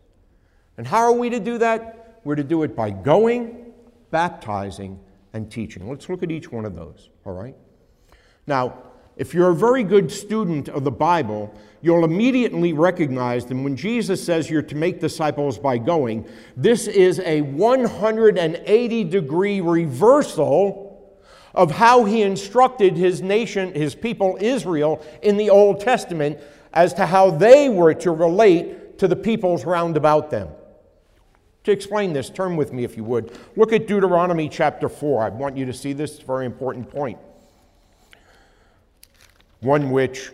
And 0.77 0.87
how 0.87 0.99
are 0.99 1.13
we 1.13 1.29
to 1.29 1.39
do 1.39 1.59
that? 1.59 2.19
We're 2.23 2.35
to 2.35 2.43
do 2.43 2.63
it 2.63 2.75
by 2.75 2.89
going, 2.89 3.71
baptizing, 4.09 4.99
and 5.33 5.51
teaching. 5.51 5.87
Let's 5.87 6.09
look 6.09 6.23
at 6.23 6.31
each 6.31 6.51
one 6.51 6.65
of 6.65 6.75
those, 6.75 7.09
all 7.25 7.33
right? 7.33 7.55
Now, 8.47 8.81
if 9.17 9.33
you're 9.33 9.49
a 9.49 9.55
very 9.55 9.83
good 9.83 10.11
student 10.11 10.69
of 10.69 10.83
the 10.83 10.91
Bible, 10.91 11.53
you'll 11.81 12.05
immediately 12.05 12.71
recognize 12.73 13.45
that 13.45 13.55
when 13.55 13.75
Jesus 13.75 14.23
says 14.23 14.49
you're 14.49 14.61
to 14.61 14.75
make 14.75 14.99
disciples 14.99 15.57
by 15.57 15.79
going, 15.79 16.27
this 16.55 16.87
is 16.87 17.19
a 17.21 17.41
180 17.41 19.03
degree 19.05 19.59
reversal 19.61 20.87
of 21.55 21.71
how 21.71 22.05
he 22.05 22.21
instructed 22.21 22.95
his 22.95 23.23
nation, 23.23 23.73
his 23.73 23.95
people 23.95 24.37
Israel, 24.39 25.03
in 25.23 25.37
the 25.37 25.49
Old 25.49 25.79
Testament 25.79 26.39
as 26.73 26.93
to 26.93 27.05
how 27.07 27.31
they 27.31 27.69
were 27.69 27.95
to 27.95 28.11
relate 28.11 28.99
to 28.99 29.07
the 29.07 29.15
peoples 29.15 29.65
round 29.65 29.97
about 29.97 30.29
them. 30.29 30.49
To 31.63 31.71
explain 31.71 32.13
this, 32.13 32.29
turn 32.29 32.55
with 32.55 32.71
me 32.71 32.83
if 32.83 32.95
you 32.95 33.03
would. 33.03 33.37
Look 33.55 33.73
at 33.73 33.87
Deuteronomy 33.87 34.47
chapter 34.47 34.87
4. 34.87 35.23
I 35.23 35.29
want 35.29 35.57
you 35.57 35.65
to 35.65 35.73
see 35.73 35.93
this 35.93 36.19
very 36.19 36.45
important 36.45 36.89
point. 36.89 37.17
One 39.61 39.91
which 39.91 40.31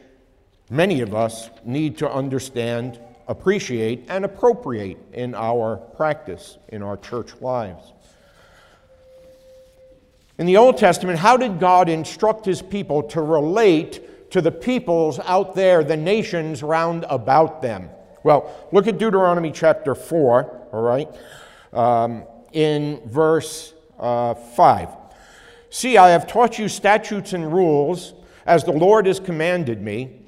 many 0.69 1.01
of 1.01 1.13
us 1.13 1.49
need 1.63 1.97
to 1.99 2.11
understand, 2.11 2.99
appreciate, 3.27 4.05
and 4.09 4.25
appropriate 4.25 4.97
in 5.13 5.33
our 5.35 5.77
practice, 5.77 6.57
in 6.69 6.83
our 6.83 6.97
church 6.97 7.31
lives. 7.39 7.93
In 10.37 10.45
the 10.45 10.57
Old 10.57 10.77
Testament, 10.77 11.19
how 11.19 11.37
did 11.37 11.59
God 11.59 11.89
instruct 11.89 12.45
his 12.45 12.61
people 12.61 13.03
to 13.03 13.21
relate 13.21 14.31
to 14.31 14.41
the 14.41 14.51
peoples 14.51 15.19
out 15.19 15.53
there, 15.53 15.83
the 15.83 15.95
nations 15.95 16.63
round 16.63 17.05
about 17.07 17.61
them? 17.61 17.89
Well, 18.23 18.51
look 18.71 18.87
at 18.87 18.97
Deuteronomy 18.97 19.51
chapter 19.51 19.93
4, 19.93 20.67
all 20.71 20.81
right, 20.81 21.07
um, 21.71 22.23
in 22.51 22.99
verse 23.05 23.73
uh, 23.99 24.33
5. 24.33 24.89
See, 25.69 25.97
I 25.97 26.09
have 26.09 26.27
taught 26.27 26.57
you 26.57 26.67
statutes 26.67 27.33
and 27.33 27.53
rules 27.53 28.13
as 28.45 28.63
the 28.63 28.71
Lord 28.71 29.05
has 29.05 29.19
commanded 29.19 29.81
me, 29.81 30.19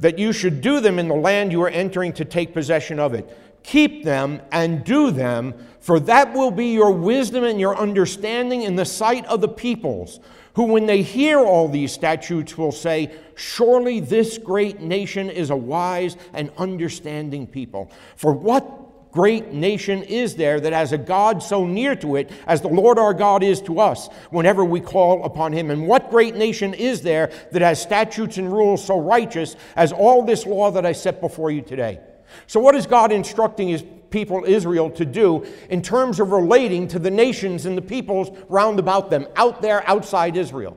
that 0.00 0.18
you 0.18 0.32
should 0.32 0.60
do 0.60 0.80
them 0.80 0.98
in 0.98 1.08
the 1.08 1.14
land 1.14 1.52
you 1.52 1.62
are 1.62 1.68
entering 1.68 2.12
to 2.14 2.24
take 2.24 2.52
possession 2.52 2.98
of 2.98 3.14
it. 3.14 3.38
Keep 3.62 4.04
them 4.04 4.42
and 4.52 4.84
do 4.84 5.10
them, 5.10 5.54
for 5.80 5.98
that 6.00 6.34
will 6.34 6.50
be 6.50 6.66
your 6.66 6.90
wisdom 6.90 7.44
and 7.44 7.58
your 7.58 7.76
understanding 7.76 8.62
in 8.62 8.76
the 8.76 8.84
sight 8.84 9.24
of 9.26 9.40
the 9.40 9.48
peoples, 9.48 10.20
who, 10.54 10.64
when 10.64 10.86
they 10.86 11.02
hear 11.02 11.38
all 11.38 11.68
these 11.68 11.92
statutes, 11.92 12.58
will 12.58 12.72
say, 12.72 13.10
Surely 13.34 14.00
this 14.00 14.38
great 14.38 14.80
nation 14.80 15.30
is 15.30 15.50
a 15.50 15.56
wise 15.56 16.16
and 16.32 16.50
understanding 16.58 17.46
people. 17.46 17.90
For 18.16 18.32
what 18.32 18.83
great 19.14 19.52
nation 19.52 20.02
is 20.02 20.34
there 20.34 20.58
that 20.60 20.72
has 20.72 20.92
a 20.92 20.98
God 20.98 21.40
so 21.40 21.64
near 21.64 21.94
to 21.96 22.16
it 22.16 22.30
as 22.48 22.60
the 22.60 22.68
Lord 22.68 22.98
our 22.98 23.14
God 23.14 23.44
is 23.44 23.62
to 23.62 23.78
us 23.78 24.08
whenever 24.30 24.64
we 24.64 24.80
call 24.80 25.24
upon 25.24 25.52
him? 25.52 25.70
And 25.70 25.86
what 25.86 26.10
great 26.10 26.34
nation 26.34 26.74
is 26.74 27.00
there 27.00 27.30
that 27.52 27.62
has 27.62 27.80
statutes 27.80 28.36
and 28.36 28.52
rules 28.52 28.84
so 28.84 28.98
righteous 28.98 29.54
as 29.76 29.92
all 29.92 30.24
this 30.24 30.44
law 30.44 30.72
that 30.72 30.84
I 30.84 30.92
set 30.92 31.20
before 31.20 31.52
you 31.52 31.62
today? 31.62 32.00
So, 32.48 32.58
what 32.58 32.74
is 32.74 32.86
God 32.86 33.12
instructing 33.12 33.68
his 33.68 33.84
people, 34.10 34.44
Israel, 34.44 34.90
to 34.90 35.04
do 35.04 35.46
in 35.70 35.80
terms 35.80 36.18
of 36.18 36.32
relating 36.32 36.88
to 36.88 36.98
the 36.98 37.10
nations 37.10 37.66
and 37.66 37.78
the 37.78 37.82
peoples 37.82 38.36
round 38.48 38.80
about 38.80 39.10
them, 39.10 39.28
out 39.36 39.62
there 39.62 39.88
outside 39.88 40.36
Israel? 40.36 40.76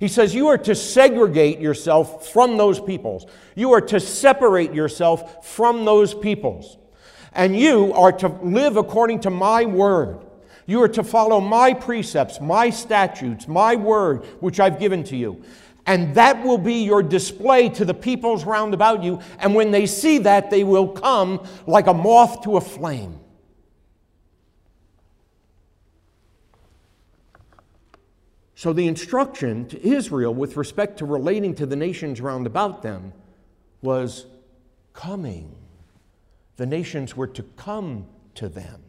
He 0.00 0.08
says, 0.08 0.34
You 0.34 0.48
are 0.48 0.58
to 0.58 0.74
segregate 0.74 1.60
yourself 1.60 2.28
from 2.30 2.56
those 2.56 2.80
peoples. 2.80 3.26
You 3.54 3.74
are 3.74 3.80
to 3.82 4.00
separate 4.00 4.74
yourself 4.74 5.46
from 5.46 5.84
those 5.84 6.14
peoples. 6.14 6.78
And 7.32 7.56
you 7.56 7.92
are 7.94 8.12
to 8.12 8.28
live 8.42 8.76
according 8.76 9.20
to 9.20 9.30
my 9.30 9.64
word. 9.64 10.18
You 10.66 10.82
are 10.82 10.88
to 10.88 11.02
follow 11.02 11.40
my 11.40 11.74
precepts, 11.74 12.40
my 12.40 12.70
statutes, 12.70 13.48
my 13.48 13.76
word, 13.76 14.24
which 14.40 14.60
I've 14.60 14.78
given 14.78 15.02
to 15.04 15.16
you. 15.16 15.42
And 15.86 16.14
that 16.14 16.44
will 16.44 16.58
be 16.58 16.84
your 16.84 17.02
display 17.02 17.68
to 17.70 17.84
the 17.84 17.94
peoples 17.94 18.44
round 18.44 18.74
about 18.74 19.02
you. 19.02 19.20
And 19.38 19.54
when 19.54 19.70
they 19.70 19.86
see 19.86 20.18
that, 20.18 20.50
they 20.50 20.62
will 20.62 20.88
come 20.88 21.46
like 21.66 21.86
a 21.86 21.94
moth 21.94 22.42
to 22.42 22.56
a 22.56 22.60
flame. 22.60 23.18
So, 28.54 28.74
the 28.74 28.86
instruction 28.86 29.66
to 29.68 29.88
Israel 29.88 30.34
with 30.34 30.58
respect 30.58 30.98
to 30.98 31.06
relating 31.06 31.54
to 31.54 31.64
the 31.66 31.76
nations 31.76 32.20
round 32.20 32.46
about 32.46 32.82
them 32.82 33.14
was 33.80 34.26
coming. 34.92 35.56
The 36.60 36.66
nations 36.66 37.16
were 37.16 37.26
to 37.28 37.42
come 37.42 38.04
to 38.34 38.46
them. 38.46 38.82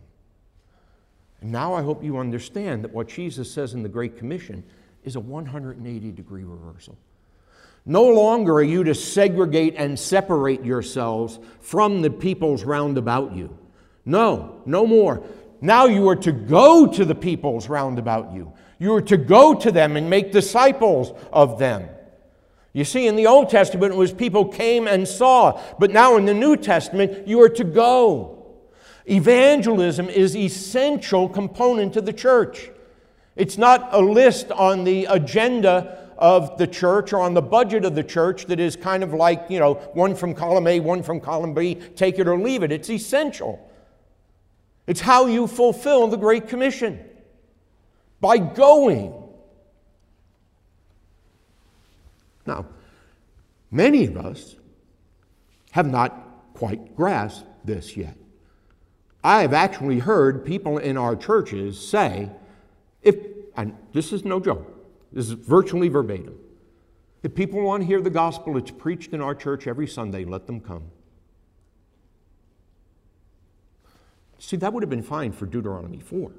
And 1.40 1.54
now 1.54 1.74
I 1.74 1.82
hope 1.82 2.04
you 2.04 2.18
understand 2.18 2.84
that 2.84 2.92
what 2.92 3.08
Jesus 3.08 3.50
says 3.50 3.74
in 3.74 3.82
the 3.82 3.88
Great 3.88 4.18
Commission 4.18 4.66
is 5.06 5.16
a 5.16 5.22
180 5.22 6.12
degree 6.12 6.44
reversal. 6.44 6.98
No 7.86 8.04
longer 8.10 8.56
are 8.56 8.62
you 8.62 8.84
to 8.84 8.94
segregate 8.94 9.76
and 9.78 9.98
separate 9.98 10.66
yourselves 10.66 11.40
from 11.62 12.02
the 12.02 12.10
peoples 12.10 12.66
round 12.66 12.98
about 12.98 13.38
you. 13.38 13.58
No, 14.04 14.62
no 14.66 14.86
more. 14.86 15.24
Now 15.62 15.86
you 15.86 16.10
are 16.10 16.18
to 16.18 16.34
go 16.34 16.86
to 16.88 17.06
the 17.06 17.16
peoples 17.16 17.70
round 17.70 18.00
about 18.00 18.34
you. 18.34 18.52
You 18.80 18.96
are 18.96 19.02
to 19.04 19.16
go 19.16 19.54
to 19.56 19.72
them 19.72 19.96
and 19.96 20.10
make 20.10 20.34
disciples 20.34 21.14
of 21.32 21.58
them. 21.58 21.88
You 22.74 22.86
see, 22.86 23.08
in 23.08 23.16
the 23.16 23.28
Old 23.28 23.50
Testament, 23.50 23.94
it 23.94 23.98
was 23.98 24.14
people 24.14 24.46
came 24.46 24.88
and 24.88 25.08
saw, 25.08 25.62
but 25.78 25.92
now 25.92 26.16
in 26.16 26.26
the 26.26 26.34
New 26.34 26.56
Testament, 26.56 27.28
you 27.28 27.42
are 27.42 27.50
to 27.50 27.64
go. 27.64 28.46
Evangelism 29.10 30.08
is 30.08 30.36
essential 30.36 31.28
component 31.28 31.94
to 31.94 32.02
the 32.02 32.14
church. 32.14 32.70
It's 33.36 33.58
not 33.58 33.90
a 33.92 34.00
list 34.00 34.52
on 34.52 34.84
the 34.84 35.06
agenda 35.06 36.14
of 36.18 36.58
the 36.58 36.68
church 36.68 37.12
or 37.14 37.20
on 37.20 37.34
the 37.34 37.42
budget 37.42 37.84
of 37.84 37.96
the 37.96 38.04
church 38.04 38.46
that 38.46 38.60
is 38.60 38.76
kind 38.76 39.04
of 39.04 39.14
like, 39.14 39.46
you 39.50 39.60
know, 39.60 39.74
one 39.94 40.16
from 40.16 40.34
column 40.34 40.68
A, 40.68 40.80
one 40.80 41.02
from 41.02 41.20
column 41.20 41.54
B, 41.54 41.76
take 41.76 42.20
it 42.20 42.28
or 42.28 42.40
leave 42.40 42.64
it. 42.64 42.72
It's 42.72 42.90
essential. 42.90 43.68
It's 44.88 45.02
how 45.02 45.26
you 45.26 45.48
fulfill 45.48 46.08
the 46.08 46.18
Great 46.18 46.48
Commission 46.48 47.04
by 48.20 48.38
going. 48.38 49.21
Now, 52.46 52.66
many 53.70 54.06
of 54.06 54.18
us 54.18 54.56
have 55.72 55.88
not 55.88 56.54
quite 56.54 56.96
grasped 56.96 57.46
this 57.66 57.96
yet. 57.96 58.18
I 59.24 59.42
have 59.42 59.54
actually 59.54 60.00
heard 60.00 60.46
people 60.46 60.78
in 60.78 60.98
our 60.98 61.16
churches 61.16 61.80
say, 61.80 62.30
if, 63.02 63.16
and 63.56 63.78
this 63.94 64.12
is 64.12 64.26
no 64.26 64.40
joke, 64.40 64.68
this 65.12 65.28
is 65.28 65.34
virtually 65.34 65.90
verbatim. 65.90 66.38
If 67.24 67.36
people 67.36 67.62
want 67.62 67.82
to 67.82 67.88
hear 67.88 68.02
the 68.02 68.10
gospel, 68.10 68.58
it's 68.58 68.72
preached 68.72 69.14
in 69.14 69.22
our 69.22 69.36
church 69.36 69.68
every 69.68 69.88
Sunday, 69.88 70.26
let 70.26 70.48
them 70.48 70.60
come. 70.60 70.84
See, 74.40 74.58
that 74.58 74.74
would 74.74 74.82
have 74.82 74.90
been 74.90 75.04
fine 75.04 75.32
for 75.32 75.46
Deuteronomy 75.46 76.00
4. 76.00 76.32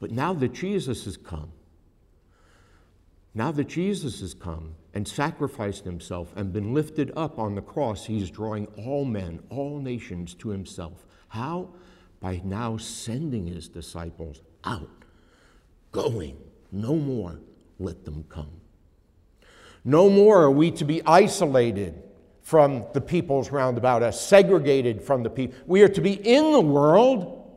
But 0.00 0.10
now 0.10 0.32
that 0.34 0.52
Jesus 0.52 1.04
has 1.04 1.16
come, 1.16 1.52
now 3.34 3.50
that 3.52 3.68
Jesus 3.68 4.20
has 4.20 4.32
come 4.32 4.76
and 4.94 5.06
sacrificed 5.06 5.84
himself 5.84 6.32
and 6.36 6.52
been 6.52 6.72
lifted 6.72 7.12
up 7.16 7.38
on 7.38 7.54
the 7.54 7.62
cross, 7.62 8.06
he's 8.06 8.30
drawing 8.30 8.66
all 8.76 9.04
men, 9.04 9.40
all 9.50 9.80
nations 9.80 10.34
to 10.34 10.50
himself. 10.50 11.04
How? 11.28 11.70
By 12.20 12.40
now 12.44 12.76
sending 12.76 13.46
his 13.46 13.68
disciples 13.68 14.40
out 14.64 15.04
going. 15.94 16.36
No 16.70 16.96
more 16.96 17.40
let 17.78 18.04
them 18.04 18.24
come. 18.28 18.50
No 19.84 20.10
more 20.10 20.42
are 20.42 20.50
we 20.50 20.70
to 20.72 20.84
be 20.84 21.02
isolated 21.04 22.02
from 22.42 22.84
the 22.92 23.00
peoples 23.00 23.50
round 23.50 23.78
about 23.78 24.02
us, 24.02 24.20
segregated 24.20 25.02
from 25.02 25.22
the 25.22 25.30
people. 25.30 25.56
We 25.66 25.82
are 25.82 25.88
to 25.88 26.00
be 26.00 26.12
in 26.12 26.52
the 26.52 26.60
world, 26.60 27.50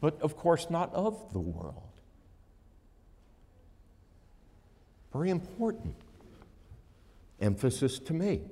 but 0.00 0.20
of 0.22 0.36
course 0.36 0.68
not 0.70 0.94
of 0.94 1.32
the 1.32 1.40
world. 1.40 1.89
Very 5.12 5.30
important 5.30 5.94
emphasis 7.40 7.98
to 7.98 8.14
make 8.14 8.42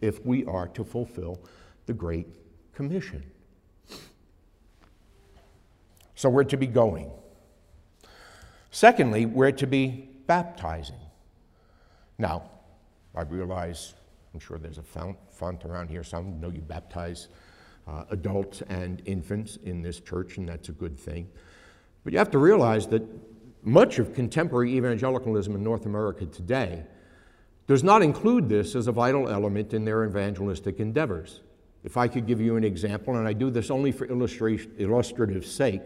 if 0.00 0.24
we 0.26 0.44
are 0.46 0.66
to 0.68 0.84
fulfill 0.84 1.38
the 1.86 1.92
Great 1.92 2.26
Commission. 2.74 3.22
So 6.14 6.28
we're 6.28 6.44
to 6.44 6.56
be 6.56 6.66
going. 6.66 7.10
Secondly, 8.70 9.26
we're 9.26 9.52
to 9.52 9.66
be 9.66 10.08
baptizing. 10.26 10.96
Now, 12.18 12.50
I 13.14 13.22
realize, 13.22 13.94
I'm 14.32 14.40
sure 14.40 14.58
there's 14.58 14.78
a 14.78 14.82
font, 14.82 15.16
font 15.30 15.64
around 15.64 15.88
here. 15.88 16.02
Some 16.04 16.40
know 16.40 16.48
you 16.48 16.60
baptize 16.60 17.28
uh, 17.86 18.04
adults 18.10 18.62
and 18.68 19.02
infants 19.04 19.56
in 19.64 19.82
this 19.82 20.00
church, 20.00 20.36
and 20.38 20.48
that's 20.48 20.68
a 20.68 20.72
good 20.72 20.98
thing. 20.98 21.28
But 22.04 22.12
you 22.12 22.18
have 22.18 22.30
to 22.30 22.38
realize 22.38 22.86
that 22.88 23.02
much 23.62 23.98
of 23.98 24.14
contemporary 24.14 24.76
evangelicalism 24.76 25.54
in 25.54 25.62
North 25.62 25.86
America 25.86 26.26
today 26.26 26.84
does 27.66 27.84
not 27.84 28.02
include 28.02 28.48
this 28.48 28.74
as 28.74 28.88
a 28.88 28.92
vital 28.92 29.28
element 29.28 29.72
in 29.72 29.84
their 29.84 30.04
evangelistic 30.04 30.80
endeavors. 30.80 31.40
If 31.84 31.96
I 31.96 32.08
could 32.08 32.26
give 32.26 32.40
you 32.40 32.56
an 32.56 32.64
example, 32.64 33.16
and 33.16 33.26
I 33.26 33.32
do 33.32 33.50
this 33.50 33.70
only 33.70 33.92
for 33.92 34.06
illustrative 34.06 35.46
sake, 35.46 35.82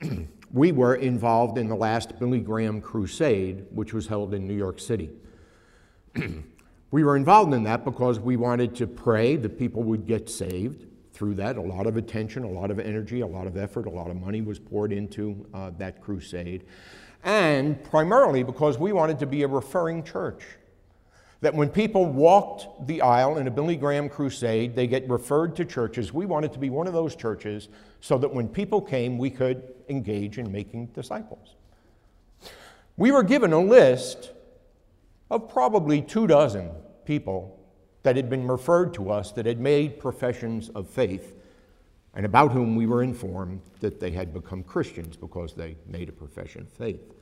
we 0.52 0.72
were 0.72 0.94
involved 0.96 1.58
in 1.58 1.68
the 1.68 1.74
last 1.74 2.18
Billy 2.18 2.40
Graham 2.40 2.80
crusade, 2.80 3.66
which 3.70 3.92
was 3.92 4.06
held 4.06 4.34
in 4.34 4.46
New 4.46 4.54
York 4.54 4.78
City. 4.78 5.10
we 6.90 7.04
were 7.04 7.16
involved 7.16 7.52
in 7.52 7.62
that 7.64 7.84
because 7.84 8.20
we 8.20 8.36
wanted 8.36 8.74
to 8.76 8.86
pray 8.86 9.36
that 9.36 9.58
people 9.58 9.82
would 9.82 10.06
get 10.06 10.28
saved 10.30 10.86
through 11.18 11.34
that. 11.34 11.56
A 11.56 11.60
lot 11.60 11.88
of 11.88 11.96
attention, 11.96 12.44
a 12.44 12.48
lot 12.48 12.70
of 12.70 12.78
energy, 12.78 13.22
a 13.22 13.26
lot 13.26 13.48
of 13.48 13.56
effort, 13.56 13.86
a 13.86 13.90
lot 13.90 14.08
of 14.08 14.16
money 14.16 14.40
was 14.40 14.60
poured 14.60 14.92
into 14.92 15.44
uh, 15.52 15.72
that 15.76 16.00
crusade. 16.00 16.64
And 17.24 17.82
primarily 17.82 18.44
because 18.44 18.78
we 18.78 18.92
wanted 18.92 19.18
to 19.18 19.26
be 19.26 19.42
a 19.42 19.48
referring 19.48 20.04
church. 20.04 20.44
That 21.40 21.54
when 21.54 21.68
people 21.68 22.06
walked 22.06 22.86
the 22.86 23.02
aisle 23.02 23.38
in 23.38 23.46
a 23.48 23.50
Billy 23.50 23.76
Graham 23.76 24.08
crusade, 24.08 24.76
they 24.76 24.86
get 24.86 25.08
referred 25.08 25.56
to 25.56 25.64
churches. 25.64 26.12
We 26.12 26.24
wanted 26.24 26.52
to 26.52 26.58
be 26.58 26.70
one 26.70 26.86
of 26.86 26.92
those 26.92 27.14
churches 27.16 27.68
so 28.00 28.16
that 28.18 28.32
when 28.32 28.48
people 28.48 28.80
came, 28.80 29.18
we 29.18 29.30
could 29.30 29.62
engage 29.88 30.38
in 30.38 30.50
making 30.50 30.86
disciples. 30.86 31.54
We 32.96 33.10
were 33.10 33.22
given 33.22 33.52
a 33.52 33.60
list 33.60 34.32
of 35.30 35.48
probably 35.48 36.00
two 36.00 36.26
dozen 36.26 36.70
people 37.04 37.57
that 38.08 38.16
had 38.16 38.30
been 38.30 38.48
referred 38.48 38.94
to 38.94 39.10
us 39.10 39.32
that 39.32 39.44
had 39.44 39.60
made 39.60 40.00
professions 40.00 40.70
of 40.70 40.88
faith 40.88 41.34
and 42.14 42.24
about 42.24 42.52
whom 42.52 42.74
we 42.74 42.86
were 42.86 43.02
informed 43.02 43.60
that 43.80 44.00
they 44.00 44.10
had 44.10 44.32
become 44.32 44.62
Christians 44.62 45.14
because 45.14 45.52
they 45.52 45.76
made 45.86 46.08
a 46.08 46.12
profession 46.12 46.62
of 46.62 46.68
faith. 46.70 47.12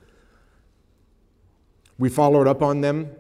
We 1.99 2.09
followed 2.09 2.47
up 2.47 2.63
on 2.63 2.83
them 2.83 3.11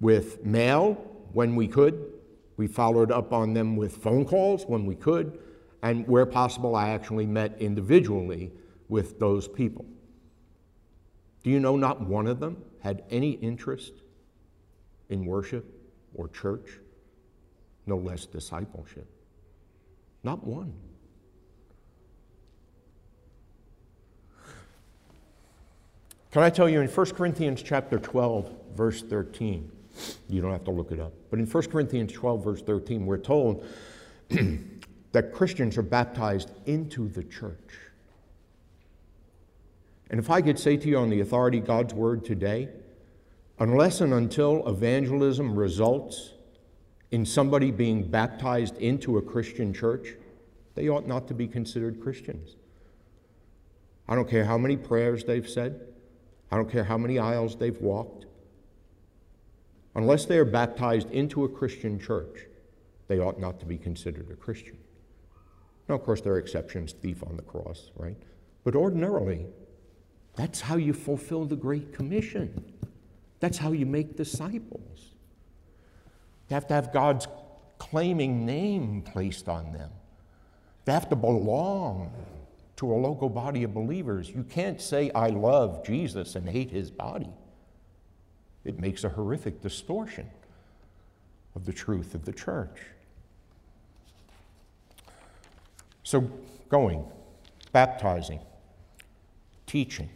with 0.00 0.44
mail 0.44 0.94
when 1.32 1.54
we 1.54 1.68
could. 1.68 2.12
We 2.56 2.66
followed 2.66 3.12
up 3.12 3.32
on 3.32 3.54
them 3.54 3.76
with 3.76 3.98
phone 3.98 4.24
calls 4.24 4.66
when 4.66 4.84
we 4.84 4.96
could. 4.96 5.38
And 5.80 6.04
where 6.08 6.26
possible, 6.26 6.74
I 6.74 6.88
actually 6.88 7.26
met 7.26 7.56
individually 7.60 8.50
with 8.88 9.20
those 9.20 9.46
people. 9.46 9.84
Do 11.44 11.50
you 11.50 11.60
know 11.60 11.76
not 11.76 12.00
one 12.00 12.26
of 12.26 12.40
them 12.40 12.56
had 12.80 13.04
any 13.10 13.30
interest 13.30 13.92
in 15.08 15.24
worship 15.24 15.64
or 16.14 16.26
church, 16.26 16.80
no 17.86 17.96
less 17.96 18.26
discipleship? 18.26 19.06
Not 20.22 20.44
one. 20.44 20.72
Can 26.30 26.42
I 26.42 26.48
tell 26.48 26.68
you 26.68 26.80
in 26.80 26.88
1 26.88 27.06
Corinthians 27.10 27.62
chapter 27.62 27.98
12, 27.98 28.50
verse 28.74 29.02
13, 29.02 29.70
you 30.30 30.40
don't 30.40 30.52
have 30.52 30.64
to 30.64 30.70
look 30.70 30.90
it 30.90 30.98
up, 30.98 31.12
but 31.28 31.38
in 31.38 31.46
1 31.46 31.70
Corinthians 31.70 32.12
12, 32.12 32.42
verse 32.42 32.62
13, 32.62 33.04
we're 33.04 33.18
told 33.18 33.66
that 35.12 35.34
Christians 35.34 35.76
are 35.76 35.82
baptized 35.82 36.50
into 36.64 37.06
the 37.08 37.22
church. 37.22 37.78
And 40.08 40.18
if 40.18 40.30
I 40.30 40.40
could 40.40 40.58
say 40.58 40.78
to 40.78 40.88
you 40.88 40.96
on 40.96 41.10
the 41.10 41.20
authority 41.20 41.60
God's 41.60 41.92
word 41.92 42.24
today, 42.24 42.70
unless 43.58 44.00
and 44.00 44.14
until 44.14 44.66
evangelism 44.66 45.54
results 45.54 46.32
in 47.12 47.26
somebody 47.26 47.70
being 47.70 48.10
baptized 48.10 48.76
into 48.78 49.18
a 49.18 49.22
Christian 49.22 49.72
church, 49.72 50.14
they 50.74 50.88
ought 50.88 51.06
not 51.06 51.28
to 51.28 51.34
be 51.34 51.46
considered 51.46 52.00
Christians. 52.00 52.56
I 54.08 54.14
don't 54.14 54.28
care 54.28 54.46
how 54.46 54.58
many 54.58 54.76
prayers 54.76 55.22
they've 55.22 55.48
said, 55.48 55.80
I 56.50 56.56
don't 56.56 56.70
care 56.70 56.84
how 56.84 56.98
many 56.98 57.18
aisles 57.18 57.54
they've 57.56 57.80
walked. 57.80 58.26
Unless 59.94 60.24
they 60.24 60.38
are 60.38 60.44
baptized 60.46 61.10
into 61.10 61.44
a 61.44 61.48
Christian 61.48 62.00
church, 62.00 62.46
they 63.08 63.18
ought 63.18 63.38
not 63.38 63.60
to 63.60 63.66
be 63.66 63.76
considered 63.76 64.30
a 64.30 64.36
Christian. 64.36 64.78
Now, 65.88 65.96
of 65.96 66.02
course, 66.02 66.22
there 66.22 66.32
are 66.32 66.38
exceptions, 66.38 66.92
thief 66.92 67.22
on 67.22 67.36
the 67.36 67.42
cross, 67.42 67.90
right? 67.96 68.16
But 68.64 68.74
ordinarily, 68.74 69.46
that's 70.34 70.62
how 70.62 70.76
you 70.76 70.94
fulfill 70.94 71.44
the 71.44 71.56
Great 71.56 71.92
Commission. 71.92 72.72
That's 73.40 73.58
how 73.58 73.72
you 73.72 73.84
make 73.84 74.16
disciples. 74.16 75.11
You 76.52 76.54
have 76.56 76.66
to 76.66 76.74
have 76.74 76.92
God's 76.92 77.26
claiming 77.78 78.44
name 78.44 79.00
placed 79.00 79.48
on 79.48 79.72
them. 79.72 79.88
They 80.84 80.92
have 80.92 81.08
to 81.08 81.16
belong 81.16 82.12
to 82.76 82.92
a 82.92 82.96
local 82.96 83.30
body 83.30 83.62
of 83.62 83.72
believers. 83.72 84.28
You 84.28 84.42
can't 84.42 84.78
say, 84.78 85.10
I 85.12 85.28
love 85.28 85.82
Jesus 85.82 86.34
and 86.34 86.46
hate 86.46 86.70
his 86.70 86.90
body. 86.90 87.30
It 88.66 88.78
makes 88.78 89.02
a 89.02 89.08
horrific 89.08 89.62
distortion 89.62 90.28
of 91.54 91.64
the 91.64 91.72
truth 91.72 92.14
of 92.14 92.26
the 92.26 92.34
church. 92.34 92.82
So, 96.02 96.30
going, 96.68 97.02
baptizing, 97.72 98.40
teaching, 99.66 100.10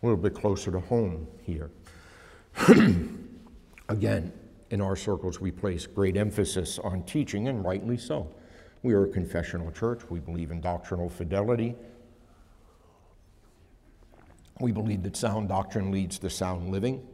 a 0.00 0.06
little 0.06 0.22
bit 0.22 0.36
closer 0.36 0.70
to 0.70 0.78
home 0.78 1.26
here. 1.42 1.72
Again, 3.88 4.32
in 4.74 4.80
our 4.80 4.96
circles, 4.96 5.40
we 5.40 5.52
place 5.52 5.86
great 5.86 6.16
emphasis 6.16 6.80
on 6.80 7.04
teaching, 7.04 7.46
and 7.46 7.64
rightly 7.64 7.96
so. 7.96 8.28
We 8.82 8.92
are 8.92 9.04
a 9.04 9.08
confessional 9.08 9.70
church. 9.70 10.00
We 10.10 10.18
believe 10.18 10.50
in 10.50 10.60
doctrinal 10.60 11.08
fidelity. 11.08 11.76
We 14.58 14.72
believe 14.72 15.04
that 15.04 15.16
sound 15.16 15.48
doctrine 15.48 15.92
leads 15.92 16.18
to 16.18 16.28
sound 16.28 16.70
living, 16.70 17.06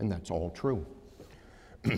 and 0.00 0.10
that's 0.10 0.28
all 0.28 0.50
true. 0.50 0.84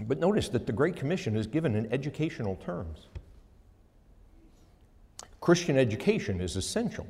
but 0.00 0.18
notice 0.18 0.50
that 0.50 0.66
the 0.66 0.72
Great 0.72 0.96
Commission 0.96 1.34
is 1.34 1.46
given 1.46 1.74
in 1.74 1.90
educational 1.90 2.56
terms. 2.56 3.06
Christian 5.40 5.78
education 5.78 6.42
is 6.42 6.56
essential. 6.56 7.06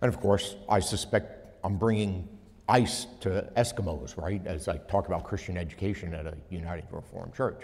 And 0.00 0.08
of 0.08 0.20
course, 0.20 0.54
I 0.68 0.78
suspect 0.78 1.56
I'm 1.64 1.76
bringing 1.76 2.28
ice 2.68 3.06
to 3.20 3.50
Eskimos, 3.56 4.16
right, 4.16 4.44
as 4.46 4.68
I 4.68 4.78
talk 4.78 5.06
about 5.06 5.24
Christian 5.24 5.56
education 5.56 6.14
at 6.14 6.26
a 6.26 6.36
United 6.50 6.86
Reformed 6.90 7.34
Church. 7.34 7.62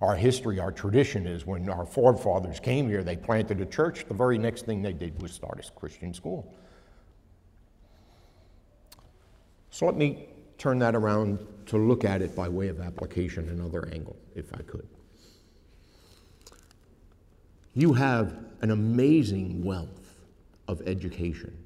Our 0.00 0.14
history, 0.14 0.60
our 0.60 0.70
tradition 0.70 1.26
is 1.26 1.44
when 1.44 1.68
our 1.68 1.84
forefathers 1.84 2.60
came 2.60 2.88
here, 2.88 3.02
they 3.02 3.16
planted 3.16 3.60
a 3.60 3.66
church. 3.66 4.06
The 4.06 4.14
very 4.14 4.38
next 4.38 4.64
thing 4.64 4.80
they 4.80 4.92
did 4.92 5.20
was 5.20 5.32
start 5.32 5.58
a 5.58 5.72
Christian 5.72 6.14
school. 6.14 6.54
So 9.70 9.86
let 9.86 9.96
me 9.96 10.28
turn 10.56 10.78
that 10.78 10.94
around 10.94 11.44
to 11.66 11.76
look 11.76 12.04
at 12.04 12.22
it 12.22 12.34
by 12.36 12.48
way 12.48 12.68
of 12.68 12.80
application, 12.80 13.48
another 13.48 13.88
angle, 13.92 14.16
if 14.36 14.52
I 14.54 14.62
could. 14.62 14.88
You 17.74 17.92
have 17.92 18.36
an 18.60 18.70
amazing 18.70 19.64
wealth 19.64 20.14
of 20.68 20.80
education, 20.86 21.56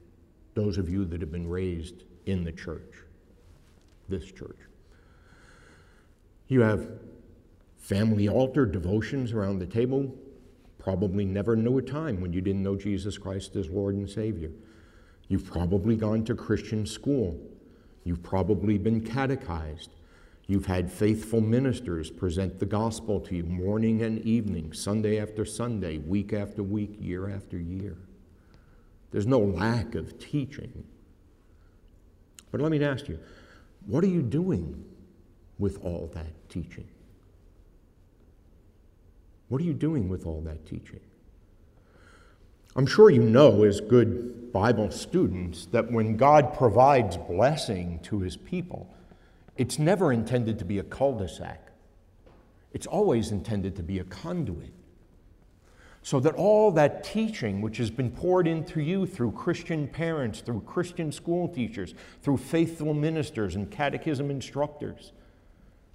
those 0.54 0.78
of 0.78 0.88
you 0.88 1.04
that 1.06 1.20
have 1.20 1.32
been 1.32 1.48
raised 1.48 2.04
in 2.26 2.44
the 2.44 2.52
church, 2.52 2.94
this 4.08 4.24
church. 4.30 4.58
You 6.48 6.60
have 6.60 6.86
family 7.78 8.28
altar 8.28 8.66
devotions 8.66 9.32
around 9.32 9.58
the 9.58 9.66
table. 9.66 10.14
Probably 10.78 11.24
never 11.24 11.56
knew 11.56 11.78
a 11.78 11.82
time 11.82 12.20
when 12.20 12.32
you 12.32 12.40
didn't 12.40 12.62
know 12.62 12.76
Jesus 12.76 13.18
Christ 13.18 13.56
as 13.56 13.68
Lord 13.68 13.94
and 13.94 14.08
Savior. 14.08 14.50
You've 15.28 15.46
probably 15.46 15.96
gone 15.96 16.24
to 16.24 16.34
Christian 16.34 16.84
school. 16.84 17.40
You've 18.04 18.22
probably 18.22 18.78
been 18.78 19.00
catechized. 19.00 19.90
You've 20.46 20.66
had 20.66 20.92
faithful 20.92 21.40
ministers 21.40 22.10
present 22.10 22.58
the 22.58 22.66
gospel 22.66 23.20
to 23.20 23.36
you 23.36 23.44
morning 23.44 24.02
and 24.02 24.18
evening, 24.20 24.72
Sunday 24.72 25.20
after 25.20 25.44
Sunday, 25.44 25.98
week 25.98 26.32
after 26.32 26.62
week, 26.62 26.96
year 27.00 27.30
after 27.30 27.58
year. 27.58 27.96
There's 29.12 29.26
no 29.26 29.38
lack 29.38 29.94
of 29.94 30.18
teaching. 30.18 30.84
But 32.52 32.60
let 32.60 32.70
me 32.70 32.82
ask 32.84 33.08
you, 33.08 33.18
what 33.86 34.04
are 34.04 34.08
you 34.08 34.22
doing 34.22 34.84
with 35.58 35.82
all 35.82 36.08
that 36.14 36.48
teaching? 36.48 36.86
What 39.48 39.60
are 39.60 39.64
you 39.64 39.74
doing 39.74 40.08
with 40.08 40.26
all 40.26 40.40
that 40.42 40.64
teaching? 40.66 41.00
I'm 42.76 42.86
sure 42.86 43.10
you 43.10 43.22
know, 43.22 43.64
as 43.64 43.80
good 43.80 44.52
Bible 44.52 44.90
students, 44.90 45.66
that 45.66 45.90
when 45.90 46.16
God 46.16 46.54
provides 46.54 47.16
blessing 47.16 47.98
to 48.04 48.20
his 48.20 48.36
people, 48.36 48.88
it's 49.56 49.78
never 49.78 50.12
intended 50.12 50.58
to 50.58 50.64
be 50.64 50.78
a 50.78 50.82
cul 50.82 51.18
de 51.18 51.28
sac. 51.28 51.68
It's 52.72 52.86
always 52.86 53.30
intended 53.30 53.76
to 53.76 53.82
be 53.82 53.98
a 53.98 54.04
conduit. 54.04 54.72
So 56.04 56.18
that 56.20 56.34
all 56.34 56.72
that 56.72 57.04
teaching, 57.04 57.60
which 57.60 57.76
has 57.76 57.90
been 57.90 58.10
poured 58.10 58.48
into 58.48 58.80
you 58.80 59.06
through 59.06 59.32
Christian 59.32 59.86
parents, 59.86 60.40
through 60.40 60.62
Christian 60.62 61.12
school 61.12 61.48
teachers, 61.48 61.94
through 62.22 62.38
faithful 62.38 62.92
ministers 62.92 63.54
and 63.54 63.70
catechism 63.70 64.30
instructors, 64.30 65.12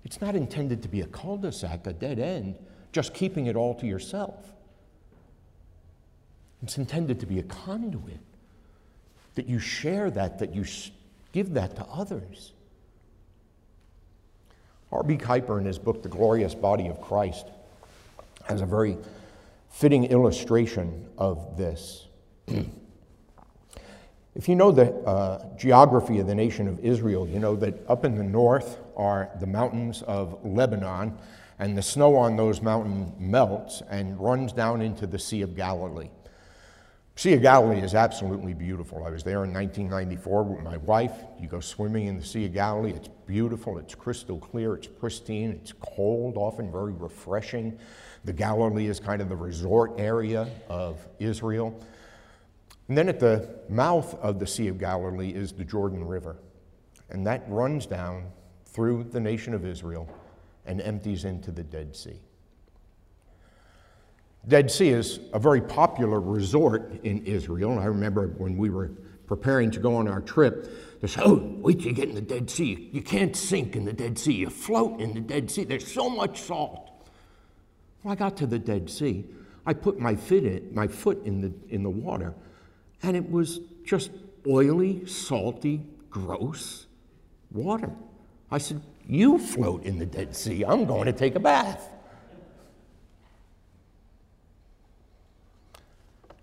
it's 0.06 0.22
not 0.22 0.36
intended 0.36 0.82
to 0.84 0.88
be 0.88 1.02
a 1.02 1.08
cul 1.08 1.38
de 1.38 1.52
sac, 1.52 1.86
a 1.86 1.93
dead 1.93 2.20
end, 2.20 2.56
just 2.93 3.13
keeping 3.13 3.48
it 3.48 3.58
all 3.58 3.76
to 3.76 3.86
yourself. 3.86 4.54
It's 6.63 6.78
intended 6.78 7.20
to 7.20 7.26
be 7.26 7.39
a 7.39 7.43
conduit, 7.43 8.20
that 9.36 9.48
you 9.48 9.60
share 9.60 10.10
that, 10.12 10.39
that 10.39 10.56
you 10.56 10.65
give 11.34 11.54
that 11.54 11.76
to 11.76 11.86
others. 11.86 12.54
R.B. 14.91 15.17
Kuiper, 15.17 15.60
in 15.60 15.65
his 15.65 15.78
book, 15.78 16.02
The 16.02 16.10
Glorious 16.10 16.56
Body 16.56 16.88
of 16.88 17.02
Christ, 17.02 17.48
has 18.46 18.62
a 18.62 18.65
very 18.65 18.98
fitting 19.78 20.06
illustration 20.06 21.08
of 21.20 21.56
this. 21.56 22.08
if 24.34 24.50
you 24.50 24.56
know 24.56 24.72
the 24.72 24.92
uh, 25.06 25.56
geography 25.56 26.18
of 26.18 26.26
the 26.26 26.34
nation 26.34 26.68
of 26.68 26.80
Israel, 26.80 27.28
you 27.28 27.38
know 27.38 27.56
that 27.56 27.88
up 27.88 28.04
in 28.04 28.16
the 28.16 28.24
north 28.24 28.80
are 28.96 29.30
the 29.40 29.46
mountains 29.46 30.02
of 30.02 30.44
Lebanon, 30.44 31.16
and 31.60 31.78
the 31.78 31.82
snow 31.84 32.16
on 32.16 32.36
those 32.36 32.60
mountains 32.60 33.13
melts 33.20 33.84
and 33.88 34.20
runs 34.20 34.52
down 34.52 34.82
into 34.82 35.06
the 35.06 35.20
Sea 35.20 35.44
of 35.44 35.56
Galilee. 35.56 36.10
Sea 37.16 37.34
of 37.34 37.44
Galilee 37.44 37.80
is 37.80 37.94
absolutely 37.94 38.56
beautiful. 38.56 39.04
I 39.04 39.12
was 39.12 39.24
there 39.24 39.44
in 39.44 39.54
1994 39.54 40.44
with 40.44 40.63
my 40.63 40.78
wife. 40.78 41.13
You 41.40 41.48
go 41.48 41.60
swimming 41.60 42.08
in 42.08 42.18
the 42.18 42.26
Sea 42.26 42.46
of 42.46 42.54
Galilee. 42.54 42.94
It's 42.94 43.10
beautiful, 43.28 43.78
it's 43.78 43.94
crystal 43.94 44.40
clear, 44.40 44.74
it's 44.74 44.88
pristine, 44.88 45.52
it's 45.52 45.74
cold, 45.80 46.36
often 46.36 46.72
very 46.72 46.94
refreshing. 46.94 47.78
The 48.28 48.34
Galilee 48.34 48.88
is 48.88 49.00
kind 49.00 49.22
of 49.22 49.30
the 49.30 49.38
resort 49.38 49.94
area 49.98 50.50
of 50.68 51.00
Israel. 51.18 51.82
And 52.90 52.98
then 52.98 53.08
at 53.08 53.22
the 53.22 53.62
mouth 53.70 54.16
of 54.16 54.38
the 54.38 54.46
Sea 54.46 54.68
of 54.68 54.78
Galilee 54.78 55.30
is 55.34 55.54
the 55.54 55.63
Jordan 55.63 56.06
River. 56.06 56.36
And 57.10 57.26
that 57.26 57.46
runs 57.48 57.86
down 57.86 58.26
through 58.66 59.06
the 59.06 59.22
nation 59.22 59.54
of 59.54 59.66
Israel 59.66 60.10
and 60.66 60.82
empties 60.82 61.24
into 61.24 61.52
the 61.52 61.63
Dead 61.63 61.96
Sea. 61.96 62.20
Dead 64.46 64.70
Sea 64.70 64.90
is 64.90 65.22
a 65.32 65.40
very 65.40 65.62
popular 65.62 66.20
resort 66.20 67.00
in 67.06 67.26
Israel. 67.26 67.80
I 67.80 67.86
remember 67.86 68.28
when 68.28 68.58
we 68.58 68.70
were 68.70 68.92
preparing 69.26 69.72
to 69.72 69.80
go 69.80 69.96
on 69.96 70.10
our 70.10 70.20
trip, 70.20 71.00
they 71.00 71.08
said, 71.08 71.24
Oh, 71.26 71.36
wait 71.60 71.78
till 71.78 71.88
you 71.88 71.94
get 71.94 72.10
in 72.10 72.16
the 72.16 72.20
Dead 72.20 72.50
Sea. 72.50 72.90
You 72.92 73.02
can't 73.02 73.38
sink 73.38 73.78
in 73.78 73.86
the 73.86 73.94
Dead 73.94 74.20
Sea. 74.20 74.34
You 74.34 74.50
float 74.50 75.00
in 75.00 75.13
the 75.13 75.22
Dead 75.22 75.50
Sea. 75.50 75.63
There's 75.63 75.90
so 75.90 76.10
much 76.10 76.42
salt. 76.42 76.92
When 78.08 78.15
I 78.15 78.20
got 78.20 78.38
to 78.38 78.48
the 78.48 78.58
Dead 78.58 78.89
Sea, 78.89 79.26
I 79.65 79.74
put 79.74 80.00
my, 80.00 80.15
in, 80.30 80.74
my 80.74 80.88
foot 80.88 81.26
in 81.26 81.41
the, 81.41 81.52
in 81.67 81.84
the 81.84 81.89
water, 81.89 82.34
and 83.04 83.17
it 83.17 83.30
was 83.30 83.60
just 83.84 84.12
oily, 84.48 85.06
salty, 85.06 85.82
gross 86.10 86.86
water. 87.52 87.91
I 88.50 88.60
said, 88.60 88.82
You 89.10 89.38
float 89.38 89.84
in 89.84 90.00
the 90.00 90.06
Dead 90.06 90.38
Sea. 90.38 90.63
I'm 90.63 90.86
going 90.86 91.08
to 91.08 91.12
take 91.12 91.36
a 91.36 91.41
bath. 91.41 91.89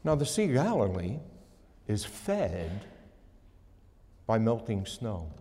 Now, 0.04 0.16
the 0.16 0.26
Sea 0.26 0.44
of 0.44 0.52
Galilee 0.52 1.16
is 1.88 2.04
fed 2.04 2.84
by 4.26 4.38
melting 4.38 4.84
snow, 4.84 5.32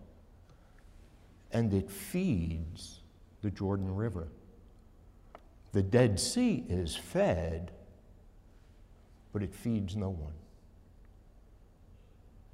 and 1.52 1.74
it 1.74 1.90
feeds 1.90 3.00
the 3.42 3.50
Jordan 3.50 3.94
River. 3.94 4.28
The 5.74 5.82
Dead 5.82 6.18
Sea 6.18 6.64
is 6.68 6.96
fed, 6.96 7.72
but 9.32 9.42
it 9.42 9.54
feeds 9.54 9.94
no 9.94 10.08
one. 10.08 10.32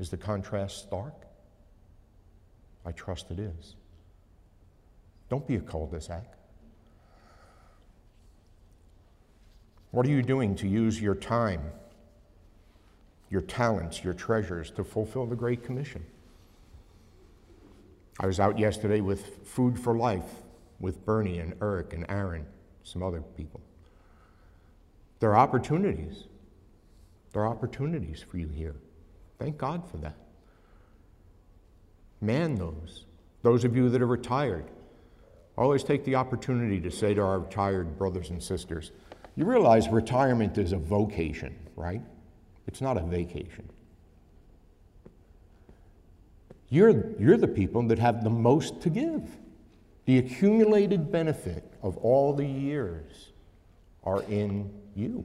Is 0.01 0.11
the 0.11 0.17
contrast 0.17 0.79
stark? 0.79 1.15
I 2.85 2.91
trust 2.91 3.31
it 3.31 3.39
is. 3.39 3.77
Don't 5.29 5.47
be 5.47 5.55
a 5.55 5.61
cul 5.61 5.87
de 5.87 6.01
sac. 6.01 6.25
What 9.93 10.07
are 10.07 10.11
you 10.11 10.23
doing 10.23 10.57
to 10.57 10.67
use 10.67 11.01
your 11.01 11.15
time 11.15 11.61
your 13.31 13.41
talents, 13.43 14.03
your 14.03 14.13
treasures 14.13 14.71
to 14.73 14.85
fulfill 14.85 15.25
the 15.25 15.37
Great 15.37 15.65
Commission. 15.65 16.05
I 18.19 18.27
was 18.27 18.41
out 18.41 18.59
yesterday 18.59 19.01
with 19.01 19.47
Food 19.47 19.79
for 19.79 19.97
Life 19.97 20.43
with 20.81 21.05
Bernie 21.07 21.39
and 21.39 21.55
Eric 21.63 21.93
and 21.93 22.05
Aaron, 22.09 22.45
some 22.91 23.03
other 23.03 23.21
people. 23.21 23.61
There 25.21 25.31
are 25.31 25.39
opportunities. 25.39 26.25
There 27.33 27.43
are 27.43 27.49
opportunities 27.49 28.25
for 28.29 28.39
you 28.39 28.49
here. 28.49 28.75
Thank 29.39 29.59
God 29.59 29.89
for 29.89 29.99
that. 29.99 30.17
Man 32.21 32.57
those. 32.57 33.05
Those 33.43 33.65
of 33.65 33.77
you 33.77 33.89
that 33.89 34.03
are 34.03 34.07
retired, 34.07 34.65
always 35.57 35.83
take 35.85 36.05
the 36.05 36.17
opportunity 36.17 36.81
to 36.81 36.91
say 36.91 37.15
to 37.15 37.23
our 37.23 37.41
retired 37.41 37.97
brothers 37.99 38.31
and 38.31 38.43
sisters, 38.43 38.93
you 39.37 39.45
realize 39.45 39.89
retirement 39.89 40.59
is 40.59 40.73
a 40.73 40.77
vocation, 40.77 41.55
right? 41.77 42.03
It's 42.67 42.81
not 42.81 42.97
a 42.97 43.03
vacation. 43.03 43.69
You're, 46.69 47.15
you're 47.19 47.37
the 47.37 47.49
people 47.49 47.83
that 47.89 47.99
have 47.99 48.23
the 48.23 48.31
most 48.31 48.81
to 48.83 48.91
give. 48.91 49.23
The 50.11 50.19
accumulated 50.19 51.13
benefit 51.13 51.73
of 51.85 51.97
all 51.99 52.35
the 52.35 52.45
years 52.45 53.31
are 54.03 54.25
in 54.25 54.69
you. 54.97 55.25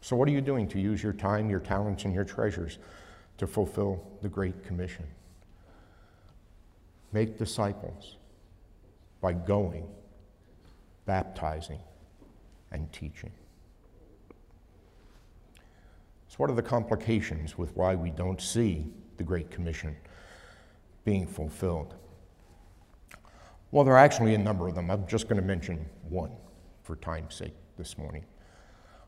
So, 0.00 0.16
what 0.16 0.26
are 0.26 0.32
you 0.32 0.40
doing 0.40 0.66
to 0.70 0.80
use 0.80 1.00
your 1.00 1.12
time, 1.12 1.48
your 1.48 1.60
talents, 1.60 2.06
and 2.06 2.12
your 2.12 2.24
treasures 2.24 2.78
to 3.38 3.46
fulfill 3.46 4.04
the 4.20 4.28
Great 4.28 4.64
Commission? 4.64 5.06
Make 7.12 7.38
disciples 7.38 8.16
by 9.20 9.32
going, 9.32 9.86
baptizing, 11.06 11.78
and 12.72 12.92
teaching. 12.92 13.30
So, 16.26 16.34
what 16.38 16.50
are 16.50 16.56
the 16.56 16.62
complications 16.62 17.56
with 17.56 17.76
why 17.76 17.94
we 17.94 18.10
don't 18.10 18.40
see 18.40 18.86
the 19.18 19.22
Great 19.22 19.52
Commission 19.52 19.94
being 21.04 21.28
fulfilled? 21.28 21.94
Well, 23.72 23.84
there 23.84 23.94
are 23.94 23.98
actually 23.98 24.34
a 24.34 24.38
number 24.38 24.66
of 24.66 24.74
them. 24.74 24.90
I'm 24.90 25.06
just 25.06 25.28
going 25.28 25.40
to 25.40 25.46
mention 25.46 25.86
one 26.08 26.32
for 26.82 26.96
time's 26.96 27.36
sake 27.36 27.54
this 27.78 27.96
morning. 27.96 28.24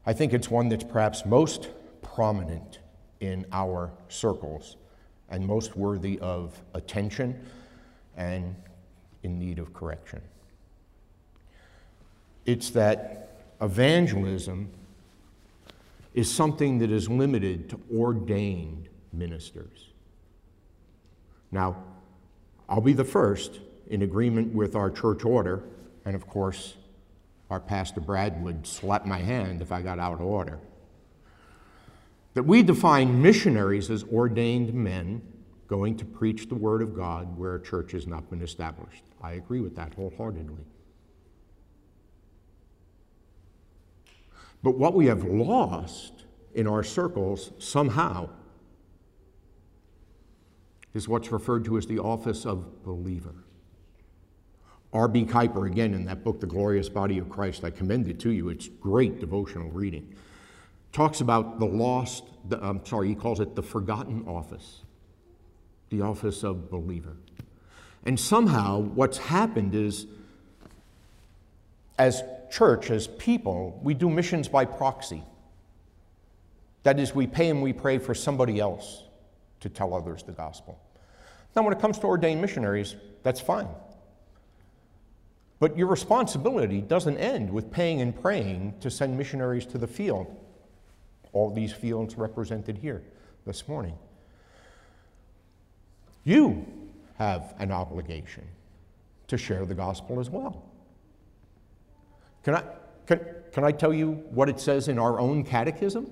I 0.06 0.12
think 0.12 0.32
it's 0.32 0.50
one 0.50 0.68
that's 0.68 0.84
perhaps 0.84 1.26
most 1.26 1.70
prominent 2.00 2.78
in 3.20 3.44
our 3.52 3.90
circles 4.08 4.76
and 5.30 5.44
most 5.46 5.76
worthy 5.76 6.18
of 6.20 6.60
attention 6.74 7.44
and 8.16 8.54
in 9.24 9.38
need 9.38 9.58
of 9.58 9.72
correction. 9.72 10.20
It's 12.46 12.70
that 12.70 13.44
evangelism 13.60 14.70
is 16.14 16.32
something 16.32 16.78
that 16.78 16.90
is 16.90 17.08
limited 17.08 17.70
to 17.70 17.80
ordained 17.92 18.88
ministers. 19.12 19.88
Now, 21.50 21.82
I'll 22.68 22.80
be 22.80 22.92
the 22.92 23.04
first 23.04 23.60
in 23.88 24.02
agreement 24.02 24.54
with 24.54 24.74
our 24.74 24.90
church 24.90 25.24
order, 25.24 25.62
and 26.04 26.14
of 26.14 26.26
course, 26.26 26.76
our 27.50 27.60
Pastor 27.60 28.00
Brad 28.00 28.42
would 28.42 28.66
slap 28.66 29.04
my 29.06 29.18
hand 29.18 29.60
if 29.60 29.72
I 29.72 29.82
got 29.82 29.98
out 29.98 30.14
of 30.14 30.20
order. 30.22 30.58
That 32.34 32.44
we 32.44 32.62
define 32.62 33.20
missionaries 33.20 33.90
as 33.90 34.04
ordained 34.04 34.72
men 34.72 35.20
going 35.68 35.96
to 35.98 36.04
preach 36.04 36.48
the 36.48 36.54
Word 36.54 36.82
of 36.82 36.94
God 36.94 37.36
where 37.36 37.54
a 37.54 37.62
church 37.62 37.92
has 37.92 38.06
not 38.06 38.30
been 38.30 38.42
established. 38.42 39.04
I 39.22 39.32
agree 39.32 39.60
with 39.60 39.76
that 39.76 39.94
wholeheartedly. 39.94 40.64
But 44.62 44.78
what 44.78 44.94
we 44.94 45.06
have 45.06 45.24
lost 45.24 46.24
in 46.54 46.66
our 46.66 46.82
circles 46.82 47.52
somehow 47.58 48.28
is 50.94 51.08
what's 51.08 51.32
referred 51.32 51.64
to 51.64 51.78
as 51.78 51.86
the 51.86 51.98
office 51.98 52.44
of 52.44 52.84
believer. 52.84 53.34
R.B. 54.92 55.24
Kuiper, 55.24 55.66
again, 55.66 55.94
in 55.94 56.04
that 56.04 56.22
book, 56.22 56.40
The 56.40 56.46
Glorious 56.46 56.88
Body 56.88 57.18
of 57.18 57.30
Christ, 57.30 57.64
I 57.64 57.70
commend 57.70 58.08
it 58.08 58.20
to 58.20 58.30
you. 58.30 58.50
It's 58.50 58.68
great 58.68 59.20
devotional 59.20 59.70
reading. 59.70 60.14
Talks 60.92 61.22
about 61.22 61.58
the 61.58 61.64
lost, 61.64 62.24
the, 62.48 62.62
I'm 62.62 62.84
sorry, 62.84 63.08
he 63.08 63.14
calls 63.14 63.40
it 63.40 63.56
the 63.56 63.62
forgotten 63.62 64.26
office, 64.28 64.82
the 65.88 66.02
office 66.02 66.42
of 66.42 66.70
believer. 66.70 67.16
And 68.04 68.20
somehow 68.20 68.80
what's 68.80 69.16
happened 69.16 69.74
is, 69.74 70.06
as 71.98 72.22
church, 72.50 72.90
as 72.90 73.06
people, 73.06 73.80
we 73.82 73.94
do 73.94 74.10
missions 74.10 74.48
by 74.48 74.66
proxy. 74.66 75.22
That 76.82 77.00
is, 77.00 77.14
we 77.14 77.26
pay 77.26 77.48
and 77.48 77.62
we 77.62 77.72
pray 77.72 77.96
for 77.96 78.14
somebody 78.14 78.60
else 78.60 79.04
to 79.60 79.70
tell 79.70 79.94
others 79.94 80.22
the 80.22 80.32
gospel. 80.32 80.78
Now, 81.56 81.62
when 81.62 81.72
it 81.72 81.80
comes 81.80 81.98
to 82.00 82.06
ordained 82.06 82.42
missionaries, 82.42 82.96
that's 83.22 83.40
fine. 83.40 83.68
But 85.62 85.78
your 85.78 85.86
responsibility 85.86 86.80
doesn't 86.80 87.18
end 87.18 87.48
with 87.48 87.70
paying 87.70 88.00
and 88.00 88.20
praying 88.20 88.74
to 88.80 88.90
send 88.90 89.16
missionaries 89.16 89.64
to 89.66 89.78
the 89.78 89.86
field. 89.86 90.26
All 91.32 91.54
these 91.54 91.72
fields 91.72 92.16
represented 92.18 92.78
here 92.78 93.00
this 93.46 93.68
morning. 93.68 93.96
You 96.24 96.66
have 97.16 97.54
an 97.60 97.70
obligation 97.70 98.42
to 99.28 99.38
share 99.38 99.64
the 99.64 99.72
gospel 99.72 100.18
as 100.18 100.28
well. 100.28 100.64
Can 102.42 102.56
I, 102.56 102.64
can, 103.06 103.20
can 103.52 103.62
I 103.62 103.70
tell 103.70 103.94
you 103.94 104.14
what 104.30 104.48
it 104.48 104.58
says 104.58 104.88
in 104.88 104.98
our 104.98 105.20
own 105.20 105.44
catechism? 105.44 106.10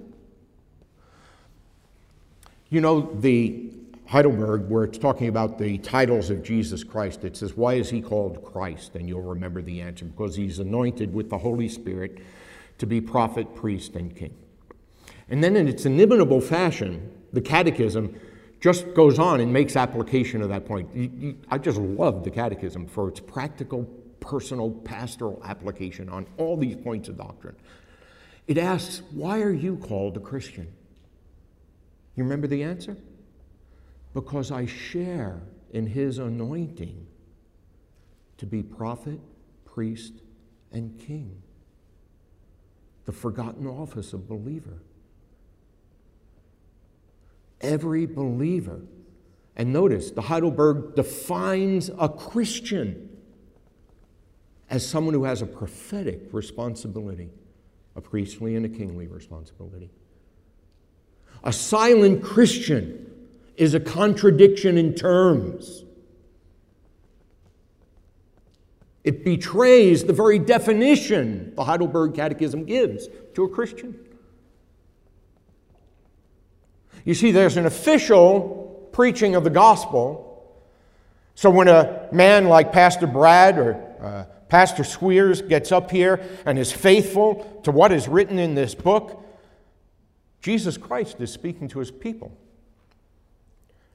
You 2.68 2.80
know, 2.82 3.00
the 3.00 3.72
Heidelberg, 4.10 4.68
where 4.68 4.82
it's 4.82 4.98
talking 4.98 5.28
about 5.28 5.56
the 5.56 5.78
titles 5.78 6.30
of 6.30 6.42
Jesus 6.42 6.82
Christ, 6.82 7.22
it 7.22 7.36
says, 7.36 7.56
Why 7.56 7.74
is 7.74 7.90
he 7.90 8.02
called 8.02 8.44
Christ? 8.44 8.96
And 8.96 9.08
you'll 9.08 9.22
remember 9.22 9.62
the 9.62 9.80
answer 9.80 10.04
because 10.04 10.34
he's 10.34 10.58
anointed 10.58 11.14
with 11.14 11.30
the 11.30 11.38
Holy 11.38 11.68
Spirit 11.68 12.18
to 12.78 12.86
be 12.86 13.00
prophet, 13.00 13.54
priest, 13.54 13.94
and 13.94 14.14
king. 14.16 14.34
And 15.28 15.44
then 15.44 15.54
in 15.54 15.68
its 15.68 15.86
inimitable 15.86 16.40
fashion, 16.40 17.08
the 17.32 17.40
catechism 17.40 18.18
just 18.58 18.94
goes 18.94 19.20
on 19.20 19.38
and 19.38 19.52
makes 19.52 19.76
application 19.76 20.42
of 20.42 20.48
that 20.48 20.66
point. 20.66 21.38
I 21.48 21.58
just 21.58 21.78
love 21.78 22.24
the 22.24 22.32
catechism 22.32 22.88
for 22.88 23.10
its 23.10 23.20
practical, 23.20 23.84
personal, 24.18 24.72
pastoral 24.72 25.40
application 25.44 26.08
on 26.08 26.26
all 26.36 26.56
these 26.56 26.74
points 26.74 27.08
of 27.08 27.16
doctrine. 27.16 27.54
It 28.48 28.58
asks, 28.58 29.02
Why 29.12 29.40
are 29.40 29.52
you 29.52 29.76
called 29.76 30.16
a 30.16 30.20
Christian? 30.20 30.66
You 32.16 32.24
remember 32.24 32.48
the 32.48 32.64
answer? 32.64 32.96
Because 34.12 34.50
I 34.50 34.66
share 34.66 35.40
in 35.72 35.86
his 35.86 36.18
anointing 36.18 37.06
to 38.38 38.46
be 38.46 38.62
prophet, 38.62 39.20
priest, 39.64 40.14
and 40.72 40.98
king. 40.98 41.42
The 43.04 43.12
forgotten 43.12 43.66
office 43.66 44.12
of 44.12 44.28
believer. 44.28 44.82
Every 47.60 48.06
believer, 48.06 48.80
and 49.56 49.72
notice 49.72 50.10
the 50.10 50.22
Heidelberg 50.22 50.94
defines 50.94 51.90
a 51.98 52.08
Christian 52.08 53.10
as 54.70 54.86
someone 54.86 55.14
who 55.14 55.24
has 55.24 55.42
a 55.42 55.46
prophetic 55.46 56.28
responsibility, 56.32 57.30
a 57.96 58.00
priestly 58.00 58.56
and 58.56 58.64
a 58.64 58.68
kingly 58.68 59.08
responsibility. 59.08 59.90
A 61.42 61.52
silent 61.52 62.22
Christian 62.22 63.09
is 63.60 63.74
a 63.74 63.80
contradiction 63.80 64.78
in 64.78 64.94
terms. 64.94 65.84
It 69.04 69.22
betrays 69.22 70.04
the 70.04 70.14
very 70.14 70.38
definition 70.38 71.52
the 71.54 71.64
Heidelberg 71.64 72.14
Catechism 72.14 72.64
gives 72.64 73.06
to 73.34 73.44
a 73.44 73.48
Christian. 73.50 73.98
You 77.04 77.12
see, 77.12 77.32
there's 77.32 77.58
an 77.58 77.66
official 77.66 78.88
preaching 78.92 79.34
of 79.34 79.44
the 79.44 79.50
gospel. 79.50 80.58
So 81.34 81.50
when 81.50 81.68
a 81.68 82.08
man 82.12 82.46
like 82.46 82.72
Pastor 82.72 83.06
Brad 83.06 83.58
or 83.58 83.74
uh, 84.00 84.24
Pastor 84.48 84.84
Squeers 84.84 85.42
gets 85.42 85.70
up 85.70 85.90
here 85.90 86.18
and 86.46 86.58
is 86.58 86.72
faithful 86.72 87.60
to 87.64 87.70
what 87.70 87.92
is 87.92 88.08
written 88.08 88.38
in 88.38 88.54
this 88.54 88.74
book, 88.74 89.22
Jesus 90.40 90.78
Christ 90.78 91.20
is 91.20 91.30
speaking 91.30 91.68
to 91.68 91.78
his 91.78 91.90
people. 91.90 92.34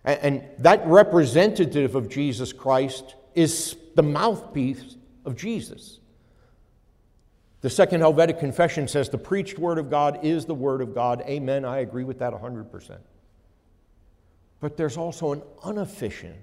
And 0.06 0.44
that 0.60 0.86
representative 0.86 1.96
of 1.96 2.10
Jesus 2.10 2.54
Christ 2.54 3.16
is 3.34 3.76
the 3.96 4.04
mouthpiece 4.04 4.98
of 5.26 5.36
Jesus. 5.36 6.00
The 7.62 7.72
Second 7.72 8.02
Helvetic 8.02 8.38
Confession 8.38 8.88
says 8.88 9.10
the 9.10 9.18
preached 9.18 9.58
Word 9.58 9.80
of 9.80 9.90
God 9.90 10.20
is 10.24 10.46
the 10.46 10.54
Word 10.54 10.82
of 10.82 10.94
God. 10.94 11.24
Amen. 11.26 11.66
I 11.66 11.80
agree 11.80 12.04
with 12.04 12.20
that 12.20 12.34
100%. 12.34 13.00
But 14.60 14.78
there's 14.78 14.98
also 14.98 15.32
an 15.32 15.42
unofficial, 15.64 16.34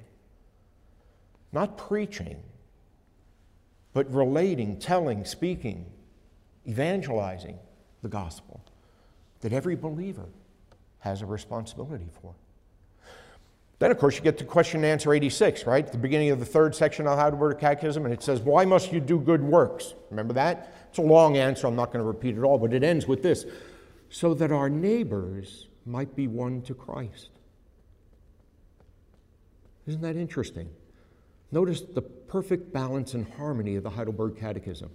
not 1.53 1.79
preaching, 1.79 2.43
but 3.93 4.13
relating, 4.13 4.81
telling, 4.81 5.25
speaking, 5.25 5.87
evangelizing 6.67 7.59
the 8.03 8.09
gospel 8.09 8.65
that 9.41 9.53
every 9.53 9.77
believer 9.77 10.27
has 10.99 11.23
a 11.23 11.27
responsibility 11.27 12.09
for. 12.21 12.35
Then, 13.83 13.91
of 13.91 13.99
course, 13.99 14.15
you 14.15 14.23
get 14.23 14.39
to 14.39 14.45
question 14.45 14.85
and 14.85 14.87
answer 14.87 15.13
86, 15.13 15.67
right? 15.67 15.85
the 15.91 15.99
beginning 15.99 16.31
of 16.31 16.39
the 16.39 16.47
third 16.47 16.73
section 16.73 17.05
of 17.05 17.17
the 17.17 17.21
Heidelberg 17.21 17.59
Catechism, 17.59 18.05
and 18.05 18.15
it 18.15 18.23
says, 18.23 18.39
Why 18.39 18.65
must 18.65 18.93
you 18.93 19.01
do 19.01 19.19
good 19.19 19.43
works? 19.43 19.95
Remember 20.09 20.33
that? 20.35 20.73
It's 20.91 20.99
a 20.99 21.03
long 21.03 21.37
answer. 21.37 21.67
I'm 21.67 21.75
not 21.75 21.87
going 21.87 21.99
to 21.99 22.07
repeat 22.07 22.39
it 22.39 22.43
all, 22.43 22.59
but 22.59 22.73
it 22.73 22.85
ends 22.85 23.09
with 23.09 23.25
this 23.25 23.45
so 24.09 24.35
that 24.35 24.53
our 24.53 24.71
neighbors 24.71 25.67
might 25.85 26.15
be 26.15 26.29
won 26.29 26.63
to 26.63 26.75
Christ. 26.75 27.31
Isn't 29.89 30.03
that 30.03 30.15
interesting? 30.15 30.71
Notice 31.51 31.81
the 31.81 32.03
perfect 32.03 32.73
balance 32.73 33.15
and 33.15 33.27
harmony 33.33 33.75
of 33.75 33.83
the 33.83 33.91
Heidelberg 33.91 34.39
Catechism 34.39 34.91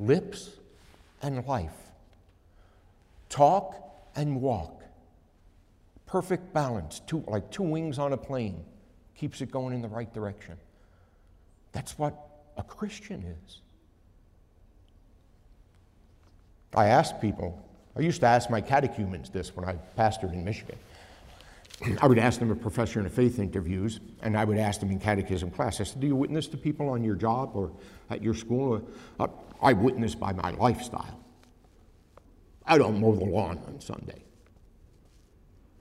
lips 0.00 0.56
and 1.22 1.46
life 1.46 1.70
talk 3.28 3.76
and 4.16 4.42
walk. 4.42 4.79
Perfect 6.10 6.52
balance, 6.52 7.00
two, 7.06 7.22
like 7.28 7.52
two 7.52 7.62
wings 7.62 8.00
on 8.00 8.12
a 8.12 8.16
plane, 8.16 8.64
keeps 9.14 9.40
it 9.42 9.52
going 9.52 9.72
in 9.72 9.80
the 9.80 9.88
right 9.88 10.12
direction. 10.12 10.56
That's 11.70 11.96
what 11.96 12.18
a 12.56 12.64
Christian 12.64 13.22
is. 13.22 13.60
I 16.74 16.86
ask 16.86 17.20
people, 17.20 17.64
I 17.96 18.00
used 18.00 18.22
to 18.22 18.26
ask 18.26 18.50
my 18.50 18.60
catechumens 18.60 19.30
this 19.30 19.54
when 19.54 19.64
I 19.64 19.78
pastored 19.96 20.32
in 20.32 20.44
Michigan. 20.44 20.76
I 22.02 22.08
would 22.08 22.18
ask 22.18 22.40
them 22.40 22.50
a 22.50 22.56
professor 22.56 22.98
in 22.98 23.06
a 23.06 23.10
faith 23.10 23.38
interviews, 23.38 24.00
and 24.20 24.36
I 24.36 24.44
would 24.44 24.58
ask 24.58 24.80
them 24.80 24.90
in 24.90 24.98
catechism 24.98 25.52
class. 25.52 25.80
I 25.80 25.84
said, 25.84 26.00
Do 26.00 26.08
you 26.08 26.16
witness 26.16 26.48
to 26.48 26.56
people 26.56 26.88
on 26.88 27.04
your 27.04 27.14
job 27.14 27.52
or 27.54 27.70
at 28.10 28.20
your 28.20 28.34
school? 28.34 28.84
Uh, 29.20 29.28
I 29.62 29.74
witness 29.74 30.16
by 30.16 30.32
my 30.32 30.50
lifestyle. 30.50 31.20
I 32.66 32.78
don't 32.78 33.00
mow 33.00 33.14
the 33.14 33.24
lawn 33.24 33.60
on 33.68 33.80
Sunday. 33.80 34.24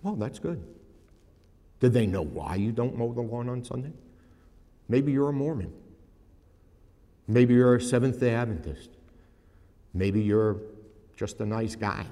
Well, 0.04 0.16
that's 0.16 0.40
good. 0.40 0.64
Did 1.80 1.94
they 1.94 2.06
know 2.06 2.22
why 2.22 2.56
you 2.56 2.72
don't 2.72 2.98
mow 2.98 3.14
the 3.14 3.22
lawn 3.22 3.50
on 3.50 3.64
Sunday? 3.64 3.94
Maybe 4.88 5.12
you're 5.12 5.30
a 5.30 5.34
Mormon. 5.34 5.74
Maybe 7.28 7.54
you're 7.54 7.76
a 7.76 7.82
Seventh 7.82 8.20
day 8.20 8.34
Adventist. 8.34 8.90
Maybe 9.94 10.22
you're 10.22 10.58
just 11.16 11.40
a 11.42 11.46
nice 11.46 11.76
guy. 11.76 12.06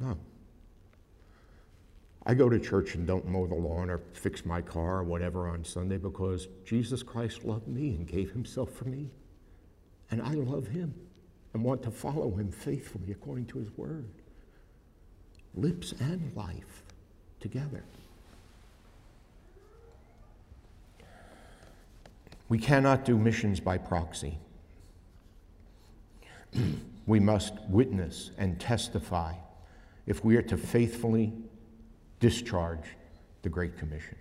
No. 0.00 0.18
I 2.24 2.34
go 2.34 2.48
to 2.48 2.58
church 2.58 2.94
and 2.94 3.06
don't 3.06 3.26
mow 3.26 3.46
the 3.46 3.54
lawn 3.54 3.90
or 3.90 4.00
fix 4.12 4.44
my 4.44 4.60
car 4.60 4.98
or 4.98 5.04
whatever 5.04 5.48
on 5.48 5.64
Sunday 5.64 5.98
because 5.98 6.48
Jesus 6.64 7.02
Christ 7.02 7.44
loved 7.44 7.68
me 7.68 7.90
and 7.96 8.06
gave 8.06 8.30
himself 8.30 8.70
for 8.72 8.84
me. 8.84 9.10
And 10.10 10.22
I 10.22 10.34
love 10.34 10.68
him 10.68 10.94
and 11.52 11.64
want 11.64 11.82
to 11.82 11.90
follow 11.90 12.30
him 12.34 12.50
faithfully 12.50 13.12
according 13.12 13.46
to 13.46 13.58
his 13.58 13.70
word. 13.76 14.21
Lips 15.54 15.92
and 16.00 16.34
life 16.34 16.82
together. 17.40 17.84
We 22.48 22.58
cannot 22.58 23.04
do 23.04 23.16
missions 23.16 23.60
by 23.60 23.78
proxy. 23.78 24.38
we 27.06 27.20
must 27.20 27.54
witness 27.68 28.30
and 28.38 28.60
testify 28.60 29.34
if 30.06 30.24
we 30.24 30.36
are 30.36 30.42
to 30.42 30.56
faithfully 30.56 31.32
discharge 32.20 32.84
the 33.42 33.48
Great 33.48 33.76
Commission. 33.78 34.16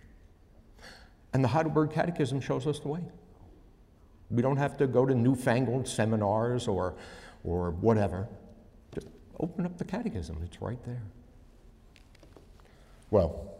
And 1.33 1.43
the 1.43 1.49
Heidelberg 1.49 1.91
Catechism 1.91 2.41
shows 2.41 2.67
us 2.67 2.79
the 2.79 2.87
way. 2.87 3.01
We 4.29 4.41
don't 4.41 4.57
have 4.57 4.77
to 4.77 4.87
go 4.87 5.05
to 5.05 5.13
newfangled 5.13 5.87
seminars 5.87 6.67
or, 6.67 6.95
or 7.43 7.71
whatever. 7.71 8.27
Just 8.93 9.07
open 9.39 9.65
up 9.65 9.77
the 9.77 9.85
catechism, 9.85 10.37
it's 10.43 10.61
right 10.61 10.81
there. 10.85 11.03
Well, 13.11 13.53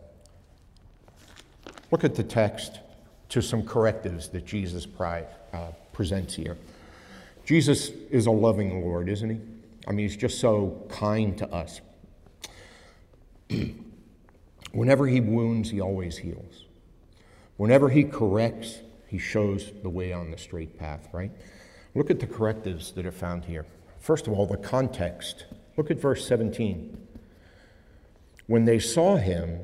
look 1.91 2.03
at 2.03 2.15
the 2.15 2.23
text 2.23 2.79
to 3.29 3.41
some 3.41 3.63
correctives 3.63 4.29
that 4.29 4.45
Jesus 4.45 4.87
uh, 5.53 5.71
presents 5.93 6.33
here. 6.33 6.57
Jesus 7.45 7.89
is 8.09 8.27
a 8.27 8.31
loving 8.31 8.81
Lord, 8.81 9.09
isn't 9.09 9.29
he? 9.29 9.39
I 9.87 9.91
mean, 9.91 10.07
he's 10.07 10.15
just 10.15 10.39
so 10.39 10.85
kind 10.89 11.37
to 11.37 11.47
us. 11.53 11.81
Whenever 14.71 15.05
he 15.07 15.19
wounds, 15.19 15.69
he 15.69 15.81
always 15.81 16.17
heals. 16.17 16.65
Whenever 17.57 17.89
he 17.89 18.05
corrects, 18.05 18.79
he 19.07 19.17
shows 19.17 19.73
the 19.83 19.89
way 19.89 20.13
on 20.13 20.31
the 20.31 20.37
straight 20.37 20.79
path, 20.79 21.09
right? 21.11 21.31
Look 21.93 22.09
at 22.09 22.21
the 22.21 22.27
correctives 22.27 22.91
that 22.93 23.05
are 23.05 23.11
found 23.11 23.43
here. 23.43 23.65
First 23.99 24.27
of 24.27 24.33
all, 24.33 24.45
the 24.45 24.55
context. 24.55 25.45
Look 25.75 25.91
at 25.91 25.99
verse 25.99 26.25
17. 26.25 27.00
When 28.51 28.65
they 28.65 28.79
saw 28.79 29.15
him, 29.15 29.61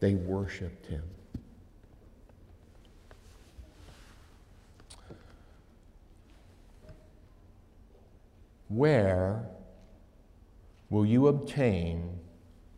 they 0.00 0.14
worshiped 0.16 0.86
him. 0.86 1.04
Where 8.66 9.46
will 10.90 11.06
you 11.06 11.28
obtain 11.28 12.18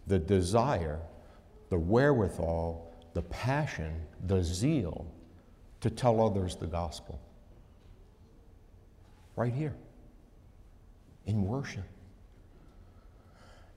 the 0.06 0.18
desire, 0.18 1.00
the 1.70 1.78
wherewithal, 1.78 2.94
the 3.14 3.22
passion, 3.22 4.02
the 4.26 4.44
zeal 4.44 5.06
to 5.80 5.88
tell 5.88 6.20
others 6.20 6.56
the 6.56 6.66
gospel? 6.66 7.18
Right 9.34 9.54
here, 9.54 9.76
in 11.24 11.46
worship. 11.46 11.84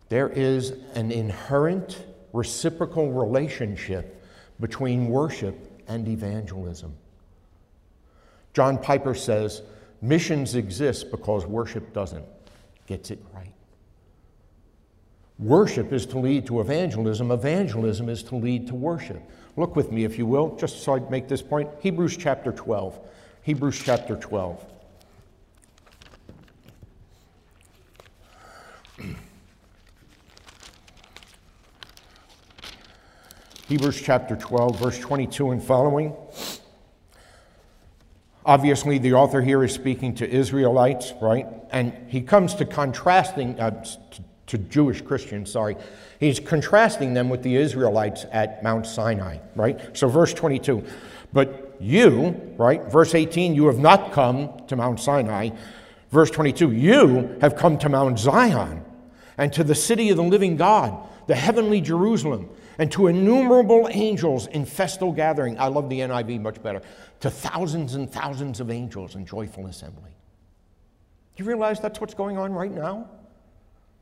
There 0.10 0.30
is 0.30 0.74
an 0.96 1.12
inherent 1.12 2.04
reciprocal 2.34 3.12
relationship 3.12 4.24
between 4.60 5.08
worship 5.08 5.84
and 5.88 6.08
evangelism. 6.08 6.96
John 8.54 8.78
Piper 8.78 9.14
says, 9.14 9.62
Missions 10.02 10.56
exist 10.56 11.12
because 11.12 11.46
worship 11.46 11.94
doesn't. 11.94 12.26
Gets 12.88 13.12
it 13.12 13.24
right. 13.34 13.54
Worship 15.38 15.94
is 15.94 16.06
to 16.08 16.20
lead 16.20 16.46
to 16.48 16.60
evangelism, 16.60 17.32
evangelism 17.32 18.10
is 18.10 18.24
to 18.24 18.36
lead 18.36 18.68
to 18.68 18.76
worship. 18.76 19.22
Look 19.56 19.76
with 19.76 19.92
me, 19.92 20.04
if 20.04 20.18
you 20.18 20.26
will, 20.26 20.56
just 20.58 20.84
so 20.84 20.96
I 20.96 21.00
make 21.10 21.28
this 21.28 21.42
point. 21.42 21.70
Hebrews 21.80 22.18
chapter 22.18 22.52
12. 22.52 23.00
Hebrews 23.44 23.82
chapter 23.84 24.16
12. 24.16 24.66
Hebrews 33.70 34.02
chapter 34.02 34.36
12, 34.36 34.80
verse 34.80 34.98
22 34.98 35.52
and 35.52 35.64
following. 35.64 36.16
Obviously, 38.44 38.98
the 38.98 39.14
author 39.14 39.44
here 39.44 39.64
is 39.64 39.72
speaking 39.72 40.16
to 40.16 40.28
Israelites, 40.28 41.14
right? 41.22 41.46
And 41.70 41.94
he 42.08 42.22
comes 42.22 42.56
to 42.56 42.66
contrasting, 42.66 43.60
uh, 43.60 43.84
to, 43.84 44.24
to 44.48 44.58
Jewish 44.58 45.04
Christians, 45.04 45.52
sorry. 45.52 45.78
He's 46.20 46.40
contrasting 46.40 47.14
them 47.14 47.30
with 47.30 47.44
the 47.44 47.58
Israelites 47.58 48.26
at 48.32 48.64
Mount 48.64 48.88
Sinai, 48.88 49.38
right? 49.56 49.96
So, 49.96 50.08
verse 50.08 50.34
22. 50.34 50.84
But 51.32 51.76
you, 51.80 52.42
right? 52.58 52.84
Verse 52.86 53.14
18, 53.14 53.54
you 53.54 53.68
have 53.68 53.78
not 53.78 54.14
come 54.14 54.66
to 54.66 54.76
Mount 54.78 55.00
Sinai. 55.00 55.52
Verse 56.10 56.32
22, 56.32 56.72
you 56.72 57.38
have 57.40 57.56
come 57.56 57.78
to 57.78 57.88
Mount 57.88 58.18
Zion 58.18 58.84
and 59.38 59.54
to 59.54 59.64
the 59.64 59.76
city 59.76 60.10
of 60.10 60.18
the 60.18 60.24
living 60.24 60.58
God, 60.58 61.08
the 61.28 61.36
heavenly 61.36 61.82
Jerusalem 61.82 62.50
and 62.80 62.90
to 62.94 63.08
innumerable 63.08 63.90
angels 63.92 64.48
in 64.48 64.66
festal 64.66 65.12
gathering. 65.12 65.60
I 65.60 65.68
love 65.68 65.90
the 65.90 66.00
NIV 66.00 66.42
much 66.42 66.64
better. 66.64 66.82
To 67.20 67.30
thousands 67.30 67.94
and 67.96 68.10
thousands 68.10 68.62
of 68.62 68.72
angels 68.72 69.16
in 69.16 69.26
joyful 69.26 69.68
assembly. 69.68 70.12
Do 71.36 71.44
you 71.44 71.48
realize 71.48 71.82
that's 71.82 72.00
what's 72.00 72.14
going 72.14 72.38
on 72.38 72.54
right 72.54 72.72
now? 72.72 73.10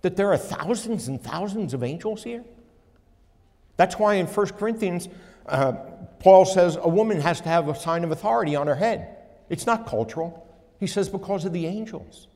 That 0.04 0.16
there 0.16 0.32
are 0.32 0.38
thousands 0.38 1.08
and 1.08 1.20
thousands 1.22 1.74
of 1.74 1.84
angels 1.84 2.24
here? 2.24 2.44
That's 3.78 3.98
why 3.98 4.16
in 4.16 4.28
1 4.28 4.48
Corinthians, 4.50 5.10
uh, 5.48 5.72
Paul 6.20 6.46
says 6.46 6.78
a 6.80 6.88
woman 6.88 7.20
has 7.20 7.42
to 7.42 7.50
have 7.50 7.68
a 7.70 7.76
sign 7.76 8.04
of 8.04 8.12
authority 8.12 8.56
on 8.56 8.68
her 8.68 8.76
head. 8.76 9.18
It's 9.50 9.66
not 9.66 9.88
cultural. 9.88 10.48
He 10.80 10.86
says 10.86 11.10
because 11.10 11.46
of 11.46 11.54
the 11.54 11.66
angels. 11.66 12.28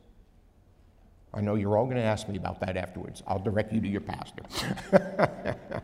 I 1.36 1.41
know 1.41 1.54
you're 1.54 1.77
all 1.77 1.86
going 1.86 1.97
to 1.97 2.04
ask 2.04 2.27
me 2.27 2.36
about 2.36 2.60
that 2.62 2.77
afterwards. 2.77 3.21
I'll 3.27 3.39
direct 3.39 3.71
you 3.71 3.80
to 3.80 3.88
your 3.88 4.01
pastor. 4.01 4.41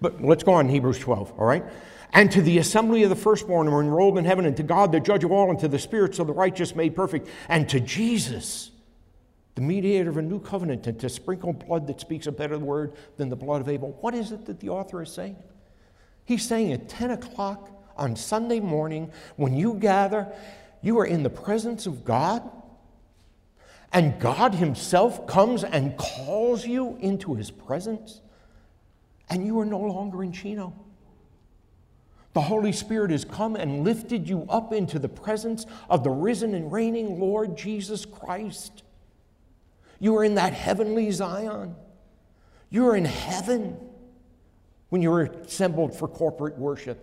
but 0.00 0.22
let's 0.22 0.42
go 0.42 0.52
on, 0.52 0.68
Hebrews 0.68 0.98
12, 0.98 1.34
all 1.38 1.46
right? 1.46 1.64
And 2.12 2.30
to 2.32 2.42
the 2.42 2.58
assembly 2.58 3.02
of 3.02 3.10
the 3.10 3.16
firstborn 3.16 3.66
who 3.66 3.74
are 3.74 3.80
enrolled 3.80 4.18
in 4.18 4.24
heaven, 4.24 4.44
and 4.44 4.56
to 4.56 4.62
God, 4.62 4.92
the 4.92 5.00
judge 5.00 5.24
of 5.24 5.32
all, 5.32 5.50
and 5.50 5.58
to 5.60 5.68
the 5.68 5.78
spirits 5.78 6.18
of 6.18 6.26
the 6.26 6.32
righteous 6.32 6.74
made 6.76 6.94
perfect, 6.94 7.28
and 7.48 7.68
to 7.68 7.80
Jesus, 7.80 8.70
the 9.54 9.60
mediator 9.60 10.10
of 10.10 10.16
a 10.16 10.22
new 10.22 10.40
covenant, 10.40 10.86
and 10.86 10.98
to 11.00 11.08
sprinkle 11.08 11.52
blood 11.52 11.86
that 11.88 12.00
speaks 12.00 12.26
a 12.26 12.32
better 12.32 12.58
word 12.58 12.92
than 13.16 13.28
the 13.28 13.36
blood 13.36 13.60
of 13.60 13.68
Abel. 13.68 13.96
What 14.00 14.14
is 14.14 14.32
it 14.32 14.46
that 14.46 14.60
the 14.60 14.68
author 14.68 15.02
is 15.02 15.12
saying? 15.12 15.36
He's 16.24 16.46
saying 16.46 16.72
at 16.72 16.88
10 16.88 17.10
o'clock 17.10 17.70
on 17.96 18.16
Sunday 18.16 18.60
morning, 18.60 19.10
when 19.36 19.54
you 19.54 19.74
gather, 19.74 20.32
you 20.82 20.98
are 20.98 21.06
in 21.06 21.22
the 21.22 21.30
presence 21.30 21.86
of 21.86 22.04
God 22.04 22.48
and 23.94 24.18
God 24.18 24.54
Himself 24.54 25.26
comes 25.28 25.62
and 25.62 25.96
calls 25.96 26.66
you 26.66 26.98
into 27.00 27.34
His 27.34 27.52
presence, 27.52 28.20
and 29.28 29.46
you 29.46 29.58
are 29.60 29.64
no 29.64 29.80
longer 29.80 30.22
in 30.22 30.32
Chino. 30.32 30.74
The 32.34 32.40
Holy 32.40 32.72
Spirit 32.72 33.12
has 33.12 33.24
come 33.24 33.54
and 33.54 33.84
lifted 33.84 34.28
you 34.28 34.44
up 34.48 34.72
into 34.72 34.98
the 34.98 35.08
presence 35.08 35.66
of 35.88 36.02
the 36.02 36.10
risen 36.10 36.54
and 36.54 36.70
reigning 36.72 37.20
Lord 37.20 37.56
Jesus 37.56 38.04
Christ. 38.04 38.82
You 40.00 40.16
are 40.16 40.24
in 40.24 40.34
that 40.34 40.52
heavenly 40.52 41.10
Zion. 41.12 41.76
You 42.70 42.88
are 42.88 42.96
in 42.96 43.04
heaven 43.04 43.76
when 44.88 45.00
you're 45.00 45.22
assembled 45.22 45.96
for 45.96 46.08
corporate 46.08 46.58
worship. 46.58 46.98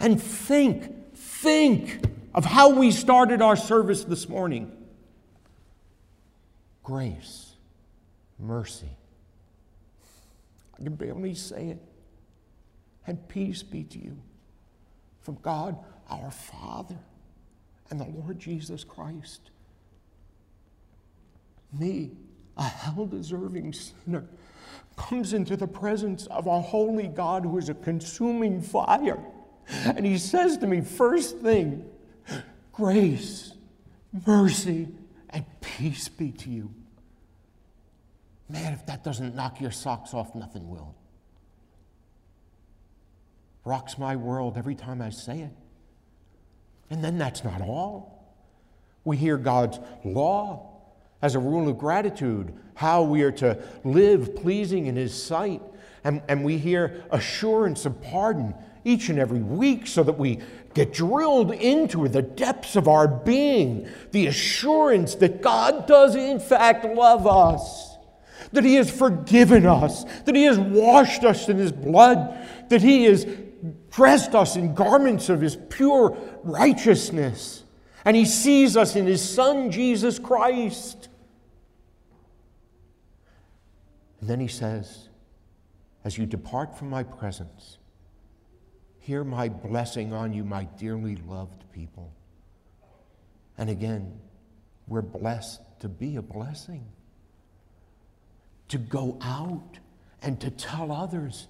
And 0.00 0.20
think, 0.20 1.14
think 1.14 2.04
of 2.34 2.44
how 2.44 2.70
we 2.70 2.90
started 2.90 3.40
our 3.42 3.56
service 3.56 4.04
this 4.04 4.28
morning 4.28 4.76
grace, 6.82 7.54
mercy. 8.40 8.96
I 10.78 10.82
can 10.82 10.94
barely 10.94 11.34
say 11.34 11.68
it. 11.68 11.82
And 13.06 13.28
peace 13.28 13.62
be 13.62 13.84
to 13.84 13.98
you 13.98 14.18
from 15.20 15.38
God 15.42 15.76
our 16.08 16.30
Father 16.30 16.98
and 17.90 18.00
the 18.00 18.04
Lord 18.04 18.38
Jesus 18.38 18.84
Christ. 18.84 19.50
Me, 21.72 22.12
a 22.56 22.62
hell 22.62 23.06
deserving 23.06 23.72
sinner, 23.72 24.26
comes 24.96 25.32
into 25.32 25.56
the 25.56 25.66
presence 25.66 26.26
of 26.26 26.46
a 26.46 26.60
holy 26.60 27.08
God 27.08 27.44
who 27.44 27.58
is 27.58 27.68
a 27.68 27.74
consuming 27.74 28.60
fire. 28.60 29.18
And 29.84 30.04
he 30.04 30.18
says 30.18 30.58
to 30.58 30.66
me, 30.66 30.80
first 30.80 31.38
thing, 31.38 31.84
grace, 32.72 33.54
mercy, 34.26 34.88
and 35.30 35.44
peace 35.60 36.08
be 36.08 36.30
to 36.32 36.50
you. 36.50 36.74
Man, 38.52 38.74
if 38.74 38.84
that 38.84 39.02
doesn't 39.02 39.34
knock 39.34 39.62
your 39.62 39.70
socks 39.70 40.12
off, 40.12 40.34
nothing 40.34 40.68
will. 40.68 40.94
Rocks 43.64 43.96
my 43.96 44.14
world 44.14 44.58
every 44.58 44.74
time 44.74 45.00
I 45.00 45.08
say 45.08 45.40
it. 45.40 45.52
And 46.90 47.02
then 47.02 47.16
that's 47.16 47.44
not 47.44 47.62
all. 47.62 48.36
We 49.04 49.16
hear 49.16 49.38
God's 49.38 49.80
law 50.04 50.82
as 51.22 51.34
a 51.34 51.38
rule 51.38 51.66
of 51.66 51.78
gratitude, 51.78 52.52
how 52.74 53.04
we 53.04 53.22
are 53.22 53.32
to 53.32 53.62
live 53.84 54.36
pleasing 54.36 54.84
in 54.84 54.96
His 54.96 55.20
sight. 55.20 55.62
And, 56.04 56.20
and 56.28 56.44
we 56.44 56.58
hear 56.58 57.04
assurance 57.10 57.86
of 57.86 58.02
pardon 58.02 58.54
each 58.84 59.08
and 59.08 59.18
every 59.18 59.40
week 59.40 59.86
so 59.86 60.02
that 60.02 60.18
we 60.18 60.40
get 60.74 60.92
drilled 60.92 61.52
into 61.52 62.06
the 62.06 62.20
depths 62.20 62.76
of 62.76 62.86
our 62.86 63.08
being 63.08 63.88
the 64.10 64.26
assurance 64.26 65.14
that 65.16 65.40
God 65.40 65.86
does, 65.86 66.14
in 66.16 66.38
fact, 66.38 66.84
love 66.84 67.26
us, 67.26 67.91
that 68.52 68.64
He 68.64 68.74
has 68.76 68.90
forgiven 68.90 69.66
us, 69.66 70.04
that 70.24 70.34
He 70.34 70.44
has 70.44 70.58
washed 70.58 71.24
us 71.24 71.48
in 71.48 71.58
His 71.58 71.72
blood, 71.72 72.36
that 72.68 72.82
He 72.82 73.04
has 73.04 73.26
dressed 73.90 74.34
us 74.34 74.56
in 74.56 74.74
garments 74.74 75.28
of 75.28 75.40
His 75.40 75.56
pure 75.68 76.16
righteousness, 76.42 77.64
and 78.04 78.16
He 78.16 78.24
sees 78.24 78.76
us 78.76 78.96
in 78.96 79.06
His 79.06 79.26
Son, 79.26 79.70
Jesus 79.70 80.18
Christ. 80.18 81.08
And 84.20 84.28
then 84.28 84.40
He 84.40 84.48
says, 84.48 85.08
As 86.04 86.18
you 86.18 86.26
depart 86.26 86.76
from 86.76 86.90
my 86.90 87.02
presence, 87.02 87.78
Hear 89.02 89.24
my 89.24 89.48
blessing 89.48 90.12
on 90.12 90.32
you, 90.32 90.44
my 90.44 90.62
dearly 90.78 91.16
loved 91.16 91.64
people. 91.72 92.12
And 93.58 93.68
again, 93.68 94.20
we're 94.86 95.02
blessed 95.02 95.60
to 95.80 95.88
be 95.88 96.14
a 96.14 96.22
blessing, 96.22 96.86
to 98.72 98.78
go 98.78 99.18
out 99.20 99.78
and 100.22 100.40
to 100.40 100.50
tell 100.50 100.90
others. 100.90 101.46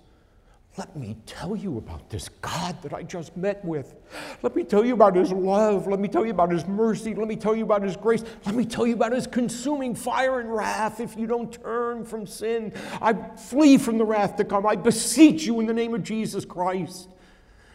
Let 0.77 0.97
me 0.97 1.17
tell 1.25 1.55
you 1.55 1.79
about 1.79 2.11
this 2.11 2.29
God 2.41 2.83
that 2.83 2.93
I 2.93 3.05
just 3.05 3.37
met 3.37 3.65
with. 3.65 3.95
Let 4.43 4.57
me 4.57 4.65
tell 4.65 4.85
you 4.85 4.95
about 4.95 5.15
His 5.15 5.31
love. 5.31 5.87
Let 5.87 6.01
me 6.01 6.09
tell 6.09 6.25
you 6.25 6.33
about 6.33 6.51
His 6.51 6.67
mercy. 6.67 7.15
Let 7.15 7.29
me 7.29 7.37
tell 7.37 7.55
you 7.55 7.63
about 7.63 7.83
His 7.83 7.97
grace. 7.97 8.25
Let 8.45 8.57
me 8.57 8.65
tell 8.65 8.89
you 8.89 8.95
about 8.95 9.13
His 9.13 9.29
consuming 9.29 9.95
fire 9.95 10.41
and 10.41 10.53
wrath 10.53 10.99
if 10.99 11.17
you 11.17 11.29
don't 11.29 11.53
turn 11.53 12.05
from 12.05 12.27
sin. 12.27 12.73
I 13.01 13.13
flee 13.13 13.79
from 13.79 13.99
the 13.99 14.05
wrath 14.05 14.35
to 14.39 14.45
come. 14.45 14.67
I 14.67 14.75
beseech 14.75 15.45
you 15.45 15.61
in 15.61 15.67
the 15.67 15.73
name 15.73 15.95
of 15.95 16.03
Jesus 16.03 16.45
Christ. 16.45 17.09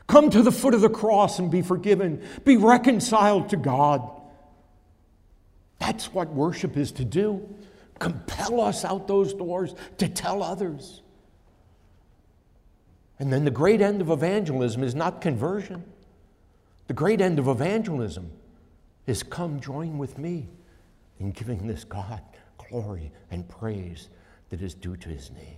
Come 0.07 0.29
to 0.31 0.41
the 0.41 0.51
foot 0.51 0.73
of 0.73 0.81
the 0.81 0.89
cross 0.89 1.39
and 1.39 1.49
be 1.49 1.61
forgiven. 1.61 2.21
Be 2.43 2.57
reconciled 2.57 3.47
to 3.51 3.55
God. 3.55 4.11
That's 5.79 6.13
what 6.13 6.33
worship 6.33 6.75
is 6.75 6.91
to 6.93 7.05
do 7.05 7.47
compel 7.99 8.61
us 8.61 8.85
out 8.85 9.07
those 9.07 9.33
doors 9.33 9.75
to 9.97 10.07
tell 10.07 10.43
others. 10.43 11.01
And 13.19 13.33
then 13.33 13.45
the 13.45 13.51
great 13.51 13.81
end 13.81 14.01
of 14.01 14.09
evangelism 14.09 14.83
is 14.83 14.93
not 14.93 15.21
conversion. 15.21 15.83
The 16.87 16.93
great 16.93 17.19
end 17.19 17.39
of 17.39 17.47
evangelism 17.47 18.31
is 19.05 19.23
come 19.23 19.59
join 19.59 19.97
with 19.97 20.17
me 20.17 20.47
in 21.19 21.31
giving 21.31 21.67
this 21.67 21.83
God 21.83 22.21
glory 22.69 23.11
and 23.31 23.47
praise 23.47 24.09
that 24.49 24.61
is 24.61 24.73
due 24.73 24.95
to 24.97 25.09
his 25.09 25.31
name. 25.31 25.57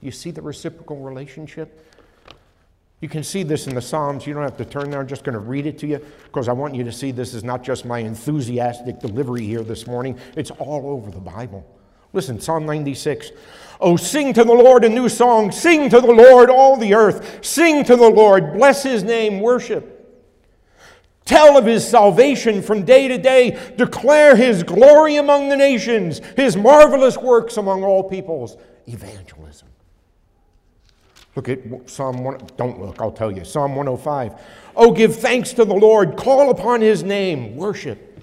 You 0.00 0.10
see 0.10 0.30
the 0.30 0.42
reciprocal 0.42 0.98
relationship? 0.98 1.84
You 3.00 3.08
can 3.08 3.22
see 3.22 3.44
this 3.44 3.66
in 3.66 3.74
the 3.74 3.82
Psalms. 3.82 4.26
You 4.26 4.34
don't 4.34 4.42
have 4.42 4.56
to 4.56 4.64
turn 4.64 4.90
there. 4.90 5.00
I'm 5.00 5.06
just 5.06 5.22
going 5.22 5.34
to 5.34 5.38
read 5.38 5.66
it 5.66 5.78
to 5.78 5.86
you 5.86 6.04
because 6.24 6.48
I 6.48 6.52
want 6.52 6.74
you 6.74 6.82
to 6.84 6.92
see 6.92 7.12
this 7.12 7.32
is 7.32 7.44
not 7.44 7.62
just 7.62 7.84
my 7.84 8.00
enthusiastic 8.00 8.98
delivery 8.98 9.44
here 9.44 9.62
this 9.62 9.86
morning, 9.86 10.18
it's 10.36 10.50
all 10.50 10.90
over 10.90 11.10
the 11.10 11.20
Bible. 11.20 11.64
Listen, 12.12 12.40
Psalm 12.40 12.66
96. 12.66 13.30
Oh, 13.80 13.96
sing 13.96 14.32
to 14.32 14.42
the 14.42 14.52
Lord 14.52 14.82
a 14.82 14.88
new 14.88 15.08
song. 15.08 15.52
Sing 15.52 15.88
to 15.90 16.00
the 16.00 16.12
Lord, 16.12 16.50
all 16.50 16.76
the 16.76 16.94
earth. 16.94 17.44
Sing 17.44 17.84
to 17.84 17.94
the 17.94 18.08
Lord. 18.08 18.54
Bless 18.54 18.82
his 18.82 19.04
name. 19.04 19.40
Worship. 19.40 19.94
Tell 21.24 21.58
of 21.58 21.66
his 21.66 21.86
salvation 21.86 22.62
from 22.62 22.84
day 22.84 23.06
to 23.06 23.18
day. 23.18 23.58
Declare 23.76 24.34
his 24.34 24.62
glory 24.62 25.16
among 25.16 25.50
the 25.50 25.56
nations, 25.56 26.20
his 26.36 26.56
marvelous 26.56 27.18
works 27.18 27.58
among 27.58 27.84
all 27.84 28.02
peoples. 28.02 28.56
Evangelism. 28.86 29.67
Look 31.38 31.48
at 31.48 31.88
Psalm 31.88 32.24
1. 32.24 32.48
Don't 32.56 32.80
look, 32.80 33.00
I'll 33.00 33.12
tell 33.12 33.30
you. 33.30 33.44
Psalm 33.44 33.76
105. 33.76 34.42
Oh, 34.74 34.90
give 34.90 35.14
thanks 35.14 35.52
to 35.52 35.64
the 35.64 35.72
Lord. 35.72 36.16
Call 36.16 36.50
upon 36.50 36.80
his 36.80 37.04
name. 37.04 37.54
Worship. 37.54 38.20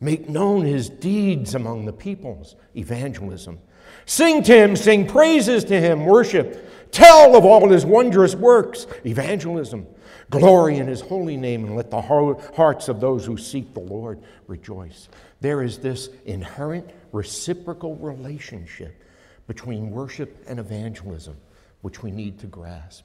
Make 0.00 0.30
known 0.30 0.64
his 0.64 0.88
deeds 0.88 1.54
among 1.54 1.84
the 1.84 1.92
peoples. 1.92 2.56
Evangelism. 2.74 3.58
Sing 4.06 4.42
to 4.44 4.56
him. 4.56 4.76
Sing 4.76 5.06
praises 5.06 5.64
to 5.64 5.78
him. 5.78 6.06
Worship. 6.06 6.90
Tell 6.90 7.36
of 7.36 7.44
all 7.44 7.68
his 7.68 7.84
wondrous 7.84 8.34
works. 8.34 8.86
Evangelism. 9.04 9.86
Glory 10.30 10.78
in 10.78 10.86
his 10.86 11.02
holy 11.02 11.36
name 11.36 11.66
and 11.66 11.76
let 11.76 11.90
the 11.90 12.00
hearts 12.00 12.88
of 12.88 12.98
those 12.98 13.26
who 13.26 13.36
seek 13.36 13.74
the 13.74 13.80
Lord 13.80 14.22
rejoice. 14.46 15.10
There 15.42 15.62
is 15.62 15.76
this 15.80 16.08
inherent 16.24 16.88
reciprocal 17.12 17.96
relationship 17.96 19.04
between 19.46 19.90
worship 19.90 20.42
and 20.48 20.58
evangelism 20.58 21.36
which 21.82 22.02
we 22.02 22.10
need 22.10 22.38
to 22.40 22.46
grasp. 22.46 23.04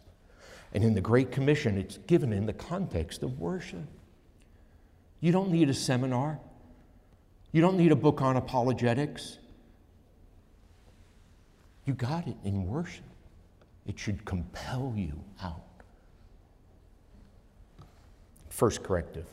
And 0.73 0.83
in 0.83 0.93
the 0.93 1.01
Great 1.01 1.31
Commission, 1.31 1.77
it's 1.77 1.97
given 2.07 2.31
in 2.31 2.45
the 2.45 2.53
context 2.53 3.23
of 3.23 3.39
worship. 3.39 3.85
You 5.19 5.31
don't 5.31 5.51
need 5.51 5.69
a 5.69 5.73
seminar, 5.73 6.39
you 7.51 7.61
don't 7.61 7.77
need 7.77 7.91
a 7.91 7.95
book 7.95 8.21
on 8.21 8.37
apologetics. 8.37 9.39
You 11.85 11.93
got 11.93 12.27
it 12.27 12.35
in 12.43 12.67
worship. 12.67 13.05
It 13.87 13.97
should 13.97 14.25
compel 14.25 14.93
you 14.95 15.13
out. 15.41 15.61
First 18.49 18.83
corrective. 18.83 19.25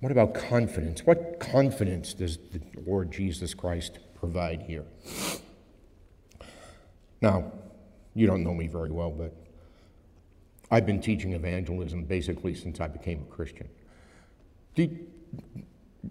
What 0.00 0.10
about 0.10 0.34
confidence? 0.34 1.04
What 1.04 1.38
confidence 1.38 2.14
does 2.14 2.38
the 2.52 2.60
Lord 2.86 3.12
Jesus 3.12 3.52
Christ 3.52 3.98
provide 4.18 4.62
here? 4.62 4.84
Now, 7.20 7.52
you 8.14 8.26
don't 8.26 8.42
know 8.42 8.54
me 8.54 8.66
very 8.66 8.90
well, 8.90 9.10
but 9.10 9.34
I've 10.70 10.86
been 10.86 11.00
teaching 11.00 11.32
evangelism 11.32 12.04
basically 12.04 12.54
since 12.54 12.80
I 12.80 12.88
became 12.88 13.22
a 13.22 13.34
Christian. 13.34 13.68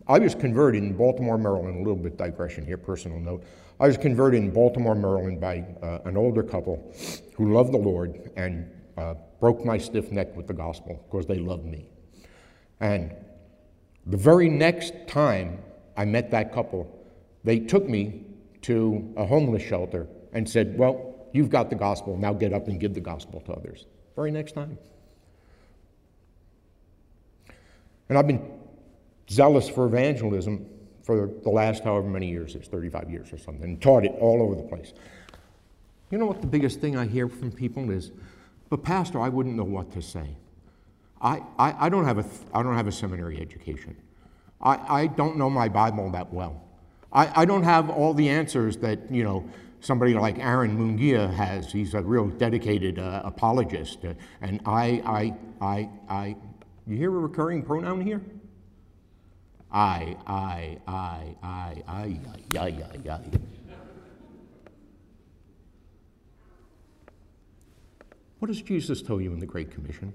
I 0.08 0.20
was 0.20 0.36
converted 0.36 0.84
in 0.84 0.96
Baltimore, 0.96 1.38
Maryland, 1.38 1.76
a 1.76 1.80
little 1.80 1.96
bit 1.96 2.18
digression 2.18 2.66
here, 2.66 2.78
personal 2.78 3.20
note. 3.20 3.44
I 3.80 3.88
was 3.88 3.98
converted 3.98 4.42
in 4.42 4.52
Baltimore, 4.52 4.96
Maryland 4.96 5.40
by 5.40 5.66
uh, 5.82 6.00
an 6.06 6.18
older 6.18 6.44
couple 6.44 6.94
who 7.36 7.54
loved 7.54 7.74
the 7.74 7.78
Lord 7.78 8.32
and 8.36 8.70
uh, 8.98 9.16
broke 9.40 9.66
my 9.66 9.78
stiff 9.78 10.12
neck 10.12 10.36
with 10.36 10.48
the 10.48 10.54
gospel 10.54 11.06
because 11.10 11.26
they 11.26 11.40
loved 11.40 11.66
me. 11.66 11.88
And 12.80 13.14
the 14.06 14.18
very 14.18 14.50
next 14.50 14.94
time 15.08 15.60
I 15.98 16.06
met 16.06 16.32
that 16.32 16.54
couple, 16.54 16.88
they 17.44 17.60
took 17.60 17.88
me 17.88 18.26
to 18.64 19.14
a 19.18 19.26
homeless 19.26 19.64
shelter 19.64 20.08
and 20.34 20.50
said, 20.50 20.78
Well, 20.78 21.16
you've 21.32 21.50
got 21.50 21.70
the 21.70 21.76
gospel, 21.76 22.18
now 22.18 22.34
get 22.34 22.54
up 22.54 22.68
and 22.68 22.80
give 22.80 22.94
the 22.94 23.02
gospel 23.02 23.42
to 23.42 23.54
others. 23.54 23.86
Very 24.16 24.32
next 24.32 24.54
time. 24.54 24.78
And 28.10 28.18
I've 28.18 28.28
been 28.28 28.46
zealous 29.30 29.70
for 29.70 29.86
evangelism 29.86 30.66
for 31.04 31.30
the 31.44 31.50
last 31.50 31.84
however 31.84 32.08
many 32.08 32.30
years, 32.30 32.56
it's 32.56 32.68
35 32.68 33.10
years 33.10 33.34
or 33.34 33.38
something, 33.38 33.64
and 33.64 33.82
taught 33.82 34.06
it 34.06 34.14
all 34.20 34.42
over 34.42 34.56
the 34.56 34.64
place. 34.64 34.94
You 36.10 36.18
know 36.18 36.26
what 36.26 36.42
the 36.42 36.48
biggest 36.48 36.80
thing 36.80 36.96
I 36.96 37.06
hear 37.06 37.28
from 37.28 37.52
people 37.52 37.90
is, 37.92 38.12
but 38.70 38.84
Pastor, 38.84 39.20
I 39.20 39.30
wouldn't 39.30 39.56
know 39.56 39.64
what 39.64 39.92
to 39.94 40.02
say. 40.02 40.38
I, 41.22 41.42
I, 41.58 41.86
I 41.86 41.90
don't, 41.90 42.06
have 42.06 42.20
a, 42.20 42.26
I 42.54 42.64
don't 42.64 42.76
have 42.76 42.88
a 42.88 42.92
seminary 42.92 43.40
education. 43.40 43.96
I, 44.62 45.02
I 45.02 45.08
don't 45.08 45.38
know 45.38 45.50
my 45.50 45.68
Bible 45.68 46.10
that 46.12 46.32
well. 46.32 46.62
I, 47.12 47.42
I 47.42 47.46
don't 47.46 47.64
have 47.64 47.90
all 47.90 48.14
the 48.14 48.30
answers 48.30 48.78
that, 48.78 49.12
you 49.12 49.24
know, 49.24 49.50
somebody 49.84 50.14
like 50.14 50.40
Aaron 50.40 50.78
Mungia 50.78 51.32
has. 51.34 51.72
He's 51.72 51.94
a 51.94 52.02
real 52.02 52.28
dedicated 52.28 53.00
uh, 53.00 53.22
apologist. 53.26 54.00
Uh, 54.06 54.14
and 54.42 54.62
I, 54.66 55.02
I, 55.06 55.66
I, 55.66 55.90
I, 56.10 56.36
you 56.88 56.96
hear 56.96 57.10
a 57.10 57.20
recurring 57.20 57.62
pronoun 57.62 58.02
here? 58.02 58.22
I, 59.72 60.16
I, 60.26 60.78
I, 60.88 61.36
I, 61.44 61.84
I, 61.88 62.20
I, 62.58 62.60
I, 62.60 62.66
I, 62.66 63.12
I. 63.12 63.22
What 68.40 68.48
does 68.48 68.62
Jesus 68.62 69.02
tell 69.02 69.20
you 69.20 69.32
in 69.34 69.40
the 69.40 69.46
Great 69.46 69.72
Commission? 69.72 70.14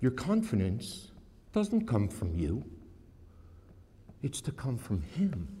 Your 0.00 0.10
confidence 0.10 1.12
doesn't 1.52 1.86
come 1.86 2.08
from 2.08 2.34
you, 2.34 2.64
it's 4.22 4.40
to 4.42 4.52
come 4.52 4.76
from 4.78 5.02
Him. 5.02 5.60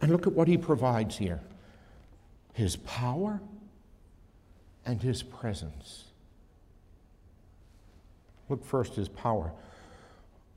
And 0.00 0.10
look 0.10 0.26
at 0.26 0.32
what 0.32 0.48
he 0.48 0.56
provides 0.56 1.16
here 1.16 1.40
his 2.52 2.76
power 2.76 3.40
and 4.84 5.00
his 5.00 5.22
presence. 5.22 6.04
Look 8.48 8.64
first, 8.64 8.94
his 8.94 9.08
power. 9.08 9.52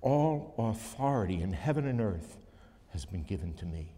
All 0.01 0.53
authority 0.57 1.41
in 1.41 1.53
heaven 1.53 1.87
and 1.87 2.01
earth 2.01 2.37
has 2.91 3.05
been 3.05 3.23
given 3.23 3.53
to 3.55 3.65
me. 3.65 3.93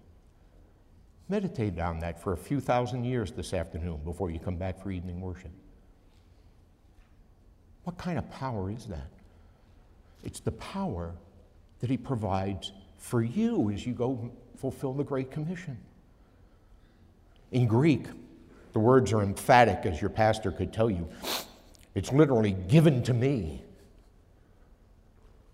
Meditate 1.29 1.79
on 1.79 1.99
that 1.99 2.21
for 2.21 2.33
a 2.33 2.37
few 2.37 2.59
thousand 2.59 3.05
years 3.05 3.31
this 3.31 3.53
afternoon 3.53 4.01
before 4.03 4.29
you 4.29 4.39
come 4.39 4.57
back 4.57 4.81
for 4.81 4.91
evening 4.91 5.21
worship. 5.21 5.51
What 7.83 7.97
kind 7.97 8.17
of 8.17 8.29
power 8.29 8.69
is 8.69 8.85
that? 8.85 9.09
It's 10.23 10.39
the 10.39 10.51
power 10.51 11.15
that 11.79 11.89
he 11.89 11.97
provides 11.97 12.71
for 12.97 13.23
you 13.23 13.71
as 13.71 13.85
you 13.85 13.93
go 13.93 14.31
fulfill 14.57 14.93
the 14.93 15.03
Great 15.03 15.31
Commission. 15.31 15.77
In 17.51 17.67
Greek, 17.67 18.07
the 18.73 18.79
words 18.79 19.13
are 19.13 19.21
emphatic, 19.21 19.85
as 19.85 20.01
your 20.01 20.09
pastor 20.09 20.51
could 20.51 20.73
tell 20.73 20.89
you. 20.89 21.07
It's 21.93 22.11
literally 22.11 22.51
given 22.51 23.03
to 23.03 23.13
me. 23.13 23.63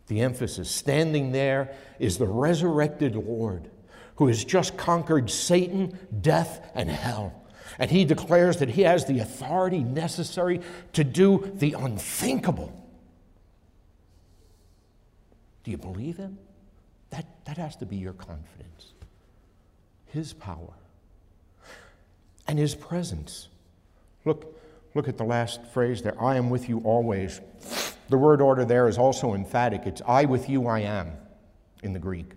The 0.07 0.21
emphasis 0.21 0.69
standing 0.69 1.31
there 1.31 1.73
is 1.99 2.17
the 2.17 2.27
resurrected 2.27 3.15
Lord 3.15 3.69
who 4.15 4.27
has 4.27 4.43
just 4.43 4.77
conquered 4.77 5.29
Satan, 5.29 5.97
death, 6.21 6.69
and 6.75 6.89
hell. 6.89 7.33
And 7.79 7.89
he 7.89 8.05
declares 8.05 8.57
that 8.57 8.69
he 8.69 8.81
has 8.81 9.05
the 9.05 9.19
authority 9.19 9.83
necessary 9.83 10.61
to 10.93 11.03
do 11.03 11.51
the 11.55 11.73
unthinkable. 11.73 12.77
Do 15.63 15.71
you 15.71 15.77
believe 15.77 16.17
him? 16.17 16.37
That, 17.11 17.25
that 17.45 17.57
has 17.57 17.75
to 17.77 17.85
be 17.85 17.97
your 17.97 18.13
confidence. 18.13 18.90
His 20.11 20.33
power 20.33 20.73
and 22.47 22.59
His 22.59 22.75
presence. 22.75 23.47
Look, 24.25 24.59
look 24.93 25.07
at 25.07 25.17
the 25.17 25.23
last 25.23 25.65
phrase 25.67 26.01
there 26.01 26.21
I 26.21 26.35
am 26.35 26.49
with 26.49 26.67
you 26.69 26.79
always. 26.79 27.39
The 28.09 28.17
word 28.17 28.41
order 28.41 28.65
there 28.65 28.87
is 28.87 28.97
also 28.97 29.33
emphatic. 29.33 29.83
It's 29.85 30.01
I 30.05 30.25
with 30.25 30.49
you, 30.49 30.67
I 30.67 30.81
am 30.81 31.13
in 31.81 31.93
the 31.93 31.99
Greek. 31.99 32.31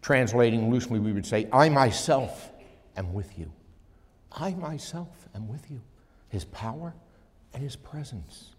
Translating 0.00 0.70
loosely, 0.70 1.00
we 1.00 1.12
would 1.12 1.26
say, 1.26 1.48
I 1.52 1.68
myself 1.68 2.50
am 2.96 3.12
with 3.12 3.38
you. 3.38 3.50
I 4.32 4.54
myself 4.54 5.28
am 5.34 5.48
with 5.48 5.70
you. 5.70 5.80
His 6.28 6.44
power 6.44 6.94
and 7.52 7.62
His 7.62 7.74
presence. 7.74 8.50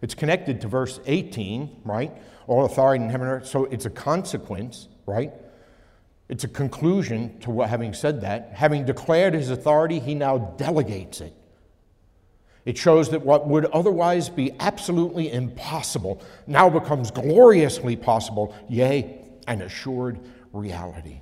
It's 0.00 0.14
connected 0.14 0.60
to 0.62 0.68
verse 0.68 1.00
18, 1.06 1.82
right? 1.84 2.12
All 2.46 2.64
authority 2.64 3.04
in 3.04 3.10
heaven 3.10 3.26
and 3.26 3.42
earth. 3.42 3.48
So 3.48 3.64
it's 3.66 3.84
a 3.84 3.90
consequence, 3.90 4.88
right? 5.06 5.32
It's 6.30 6.44
a 6.44 6.48
conclusion 6.48 7.36
to 7.40 7.50
what, 7.50 7.68
having 7.68 7.92
said 7.92 8.20
that. 8.20 8.52
Having 8.54 8.84
declared 8.84 9.34
his 9.34 9.50
authority, 9.50 9.98
he 9.98 10.14
now 10.14 10.38
delegates 10.38 11.20
it. 11.20 11.34
It 12.64 12.78
shows 12.78 13.10
that 13.10 13.22
what 13.22 13.48
would 13.48 13.64
otherwise 13.64 14.28
be 14.28 14.52
absolutely 14.60 15.32
impossible 15.32 16.22
now 16.46 16.70
becomes 16.70 17.10
gloriously 17.10 17.96
possible, 17.96 18.54
yea, 18.68 19.18
an 19.48 19.62
assured 19.62 20.20
reality. 20.52 21.20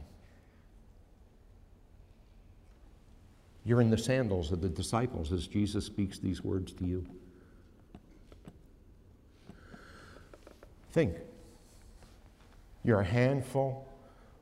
You're 3.65 3.81
in 3.81 3.89
the 3.89 3.97
sandals 3.97 4.53
of 4.53 4.61
the 4.61 4.69
disciples 4.69 5.33
as 5.33 5.47
Jesus 5.47 5.87
speaks 5.87 6.19
these 6.19 6.45
words 6.45 6.73
to 6.73 6.85
you. 6.85 7.07
Think. 10.93 11.17
You're 12.85 13.01
a 13.01 13.05
handful 13.05 13.88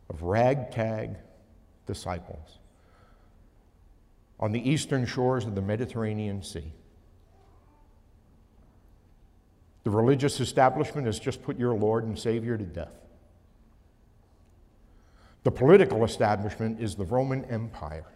of 0.08 0.22
ragtag 0.22 1.16
disciples 1.86 2.58
on 4.38 4.52
the 4.52 4.68
eastern 4.68 5.06
shores 5.06 5.44
of 5.44 5.54
the 5.54 5.62
Mediterranean 5.62 6.42
Sea. 6.42 6.72
The 9.84 9.90
religious 9.90 10.40
establishment 10.40 11.06
has 11.06 11.18
just 11.18 11.42
put 11.42 11.58
your 11.58 11.74
Lord 11.74 12.04
and 12.04 12.18
Savior 12.18 12.58
to 12.58 12.64
death. 12.64 12.94
The 15.44 15.52
political 15.52 16.04
establishment 16.04 16.80
is 16.80 16.96
the 16.96 17.04
Roman 17.04 17.44
Empire. 17.44 18.06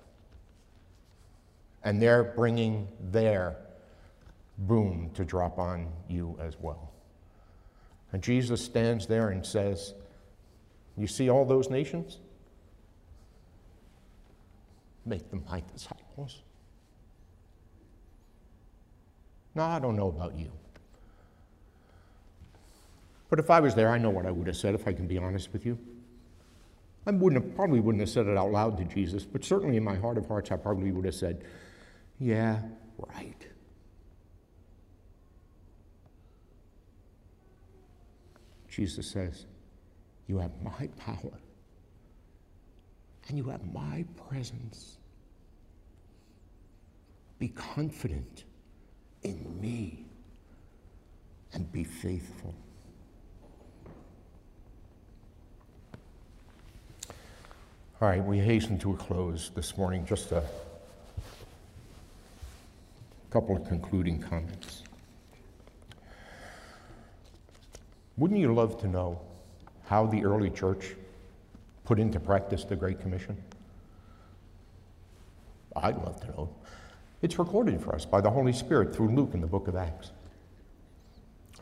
And 1.84 2.02
they're 2.02 2.24
bringing 2.24 2.88
their 3.00 3.56
boom 4.58 5.10
to 5.14 5.24
drop 5.24 5.58
on 5.58 5.92
you 6.08 6.36
as 6.40 6.56
well. 6.60 6.92
And 8.12 8.20
Jesus 8.20 8.62
stands 8.62 9.06
there 9.06 9.28
and 9.28 9.46
says, 9.46 9.94
You 10.96 11.06
see 11.06 11.30
all 11.30 11.44
those 11.44 11.70
nations? 11.70 12.18
Make 15.06 15.30
them 15.30 15.44
my 15.50 15.62
disciples. 15.72 16.42
No, 19.54 19.64
I 19.64 19.78
don't 19.78 19.96
know 19.96 20.08
about 20.08 20.36
you. 20.38 20.52
But 23.28 23.38
if 23.38 23.50
I 23.50 23.60
was 23.60 23.74
there, 23.74 23.88
I 23.88 23.98
know 23.98 24.10
what 24.10 24.26
I 24.26 24.30
would 24.30 24.46
have 24.46 24.56
said, 24.56 24.74
if 24.74 24.86
I 24.86 24.92
can 24.92 25.06
be 25.06 25.16
honest 25.16 25.52
with 25.52 25.64
you. 25.64 25.78
I 27.06 27.12
wouldn't 27.12 27.42
have, 27.42 27.54
probably 27.56 27.80
wouldn't 27.80 28.00
have 28.00 28.10
said 28.10 28.26
it 28.26 28.36
out 28.36 28.52
loud 28.52 28.76
to 28.78 28.84
Jesus, 28.84 29.24
but 29.24 29.44
certainly 29.44 29.76
in 29.76 29.84
my 29.84 29.96
heart 29.96 30.18
of 30.18 30.26
hearts, 30.26 30.50
I 30.50 30.56
probably 30.56 30.92
would 30.92 31.04
have 31.04 31.14
said, 31.14 31.44
Yeah, 32.18 32.60
right. 32.98 33.46
Jesus 38.68 39.10
says, 39.10 39.46
You 40.30 40.38
have 40.38 40.52
my 40.62 40.88
power 40.96 41.32
and 43.26 43.36
you 43.36 43.42
have 43.48 43.64
my 43.74 44.04
presence. 44.28 44.96
Be 47.40 47.48
confident 47.48 48.44
in 49.24 49.60
me 49.60 50.04
and 51.52 51.72
be 51.72 51.82
faithful. 51.82 52.54
All 58.00 58.08
right, 58.08 58.24
we 58.24 58.38
hasten 58.38 58.78
to 58.78 58.92
a 58.92 58.96
close 58.96 59.50
this 59.56 59.76
morning. 59.76 60.06
Just 60.06 60.30
a 60.30 60.44
couple 63.30 63.56
of 63.56 63.66
concluding 63.66 64.22
comments. 64.22 64.84
Wouldn't 68.16 68.38
you 68.38 68.54
love 68.54 68.80
to 68.82 68.86
know 68.86 69.20
how 69.90 70.06
the 70.06 70.24
early 70.24 70.50
church 70.50 70.94
put 71.84 71.98
into 71.98 72.20
practice 72.20 72.62
the 72.62 72.76
Great 72.76 73.00
Commission? 73.00 73.36
I'd 75.74 75.96
love 75.96 76.20
to 76.20 76.28
know. 76.28 76.48
It's 77.22 77.40
recorded 77.40 77.82
for 77.82 77.96
us 77.96 78.04
by 78.04 78.20
the 78.20 78.30
Holy 78.30 78.52
Spirit 78.52 78.94
through 78.94 79.16
Luke 79.16 79.30
in 79.34 79.40
the 79.40 79.48
book 79.48 79.66
of 79.66 79.74
Acts. 79.74 80.12
A 81.58 81.60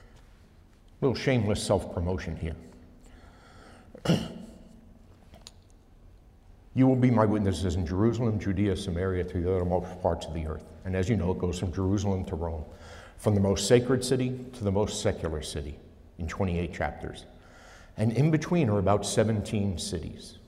little 1.01 1.15
shameless 1.15 1.63
self 1.63 1.93
promotion 1.95 2.37
here. 2.37 2.57
You 6.75 6.87
will 6.87 6.95
be 6.95 7.11
my 7.11 7.25
witnesses 7.25 7.75
in 7.75 7.85
Jerusalem, 7.85 8.39
Judea, 8.39 8.77
Samaria, 8.77 9.25
to 9.25 9.41
the 9.41 9.53
uttermost 9.53 10.01
parts 10.01 10.27
of 10.27 10.35
the 10.35 10.47
earth. 10.47 10.65
And 10.85 10.95
as 10.95 11.09
you 11.09 11.17
know, 11.17 11.33
it 11.33 11.39
goes 11.41 11.59
from 11.59 11.73
Jerusalem 11.73 12.25
to 12.27 12.37
Rome, 12.37 12.65
from 13.17 13.35
the 13.35 13.41
most 13.41 13.67
sacred 13.67 14.05
city 14.05 14.39
to 14.53 14.63
the 14.63 14.71
most 14.71 15.03
secular 15.03 15.43
city 15.43 15.77
in 16.19 16.29
28 16.29 16.73
chapters. 16.73 17.25
And 17.99 18.13
in 18.13 18.31
between 18.31 18.71
are 18.71 18.79
about 18.79 19.05
17 19.05 19.77
cities. 19.77 20.39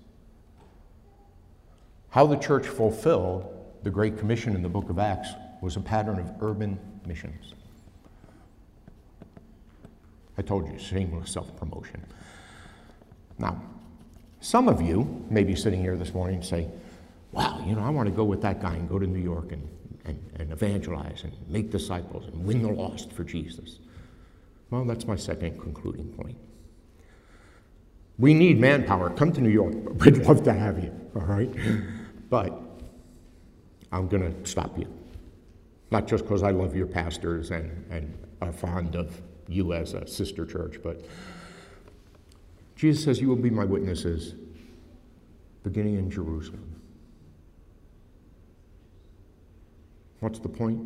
How 2.11 2.27
the 2.27 2.37
church 2.37 2.67
fulfilled 2.67 3.53
the 3.83 3.91
Great 3.91 4.17
Commission 4.17 4.55
in 4.55 4.63
the 4.63 4.69
book 4.69 4.89
of 4.89 5.01
Acts 5.01 5.31
was 5.61 5.77
a 5.77 5.81
pattern 5.81 6.21
of 6.21 6.31
urban 6.41 6.79
missions. 7.05 7.55
I 10.39 10.43
told 10.43 10.71
you, 10.71 10.79
shameless 10.79 11.31
self 11.31 11.55
promotion. 11.57 12.05
Now, 13.39 13.61
some 14.41 14.69
of 14.69 14.81
you 14.81 15.27
may 15.29 15.43
be 15.43 15.57
sitting 15.57 15.81
here 15.81 15.97
this 15.97 16.15
morning 16.15 16.37
and 16.37 16.45
say, 16.45 16.69
wow, 17.33 17.63
you 17.67 17.75
know, 17.75 17.83
I 17.83 17.91
want 17.91 18.09
to 18.09 18.15
go 18.15 18.25
with 18.25 18.43
that 18.43 18.63
guy 18.63 18.75
and 18.75 18.89
go 18.89 18.99
to 18.99 19.07
New 19.07 19.21
York 19.21 19.53
and, 19.53 19.69
and, 20.05 20.19
and 20.39 20.53
evangelize 20.53 21.25
and 21.25 21.33
make 21.49 21.71
disciples 21.71 22.27
and 22.27 22.45
win 22.45 22.63
the 22.63 22.71
lost 22.71 23.13
for 23.13 23.25
Jesus. 23.25 23.81
Well, 24.71 24.85
that's 24.85 25.07
my 25.07 25.17
second 25.17 25.61
concluding 25.61 26.13
point. 26.13 26.37
We 28.21 28.35
need 28.35 28.61
manpower. 28.61 29.09
Come 29.11 29.33
to 29.33 29.41
New 29.41 29.49
York. 29.49 29.75
We'd 30.05 30.19
love 30.19 30.45
to 30.45 30.53
have 30.53 30.79
you, 30.79 30.93
all 31.17 31.23
right? 31.23 31.51
But 32.29 32.53
I'm 33.91 34.09
going 34.09 34.23
to 34.23 34.49
stop 34.49 34.79
you. 34.79 34.87
Not 35.91 36.07
just 36.07 36.25
because 36.25 36.43
I 36.43 36.51
love 36.51 36.77
your 36.77 36.87
pastors 36.87 37.51
and, 37.51 37.85
and 37.91 38.17
are 38.43 38.53
fond 38.53 38.95
of 38.95 39.21
you 39.49 39.73
as 39.73 39.95
a 39.95 40.07
sister 40.07 40.45
church, 40.45 40.77
but 40.83 41.05
Jesus 42.77 43.03
says, 43.03 43.21
You 43.21 43.29
will 43.29 43.37
be 43.37 43.51
my 43.51 43.65
witnesses, 43.65 44.35
beginning 45.65 45.95
in 45.95 46.11
Jerusalem. 46.11 46.77
What's 50.21 50.39
the 50.39 50.49
point? 50.49 50.81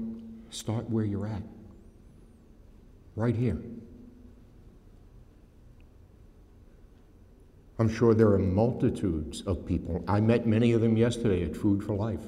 Start 0.50 0.88
where 0.88 1.04
you're 1.04 1.26
at, 1.26 1.42
right 3.16 3.34
here. 3.34 3.60
I'm 7.78 7.88
sure 7.88 8.14
there 8.14 8.28
are 8.28 8.38
multitudes 8.38 9.42
of 9.42 9.66
people. 9.66 10.04
I 10.06 10.20
met 10.20 10.46
many 10.46 10.72
of 10.72 10.80
them 10.80 10.96
yesterday 10.96 11.44
at 11.44 11.56
Food 11.56 11.82
for 11.82 11.94
Life 11.94 12.22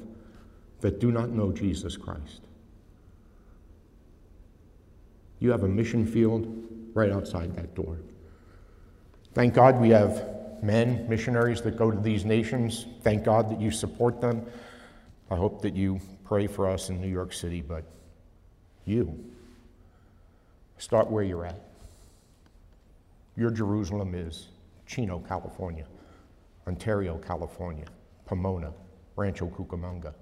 that 0.81 0.99
do 0.99 1.11
not 1.11 1.29
know 1.29 1.51
Jesus 1.51 1.95
Christ. 1.95 2.41
You 5.39 5.51
have 5.51 5.63
a 5.63 5.67
mission 5.67 6.05
field 6.05 6.67
right 6.93 7.11
outside 7.11 7.55
that 7.55 7.75
door. 7.75 7.97
Thank 9.33 9.53
God 9.53 9.79
we 9.79 9.89
have 9.89 10.27
men, 10.63 11.07
missionaries 11.07 11.61
that 11.61 11.77
go 11.77 11.91
to 11.91 11.99
these 11.99 12.25
nations. 12.25 12.85
Thank 13.01 13.23
God 13.23 13.49
that 13.51 13.61
you 13.61 13.71
support 13.71 14.19
them. 14.19 14.45
I 15.29 15.35
hope 15.35 15.61
that 15.61 15.75
you 15.75 16.01
pray 16.25 16.47
for 16.47 16.67
us 16.69 16.89
in 16.89 16.99
New 16.99 17.07
York 17.07 17.33
City, 17.33 17.61
but 17.61 17.83
you 18.85 19.23
start 20.77 21.09
where 21.09 21.23
you're 21.23 21.45
at. 21.45 21.61
Your 23.35 23.51
Jerusalem 23.51 24.15
is 24.15 24.47
Chino, 24.87 25.19
California, 25.27 25.85
Ontario, 26.65 27.17
California, 27.17 27.85
Pomona, 28.25 28.73
Rancho 29.15 29.47
Cucamonga, 29.47 30.13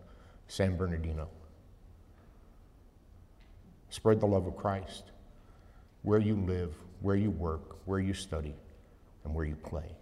San 0.48 0.76
Bernardino. 0.76 1.30
Spread 3.90 4.20
the 4.20 4.26
love 4.26 4.48
of 4.48 4.58
Christ 4.58 5.12
where 6.02 6.20
you 6.20 6.36
live, 6.36 6.74
where 7.02 7.16
you 7.16 7.32
work, 7.32 7.78
where 7.86 8.00
you 8.00 8.14
study 8.14 8.54
and 9.24 9.34
where 9.34 9.46
you 9.46 9.56
play. 9.56 9.96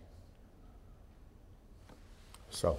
So, 2.50 2.78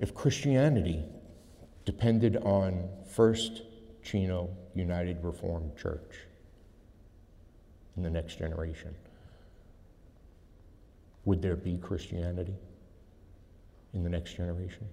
if 0.00 0.14
Christianity 0.14 1.02
depended 1.84 2.36
on 2.38 2.88
First 3.06 3.62
Chino 4.02 4.48
United 4.74 5.22
Reformed 5.22 5.76
Church 5.76 6.26
in 7.96 8.02
the 8.02 8.10
next 8.10 8.38
generation, 8.38 8.94
would 11.24 11.40
there 11.40 11.56
be 11.56 11.78
Christianity 11.78 12.54
in 13.92 14.02
the 14.02 14.10
next 14.10 14.34
generation? 14.34 14.88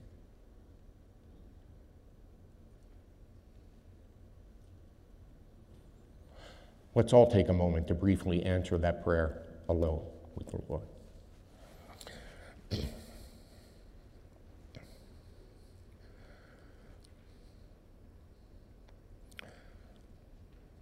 Let's 6.93 7.13
all 7.13 7.31
take 7.31 7.47
a 7.47 7.53
moment 7.53 7.87
to 7.87 7.93
briefly 7.95 8.43
answer 8.43 8.77
that 8.77 9.01
prayer 9.03 9.43
alone 9.69 10.01
with 10.35 10.47
the 10.47 10.59
Lord. 10.67 10.83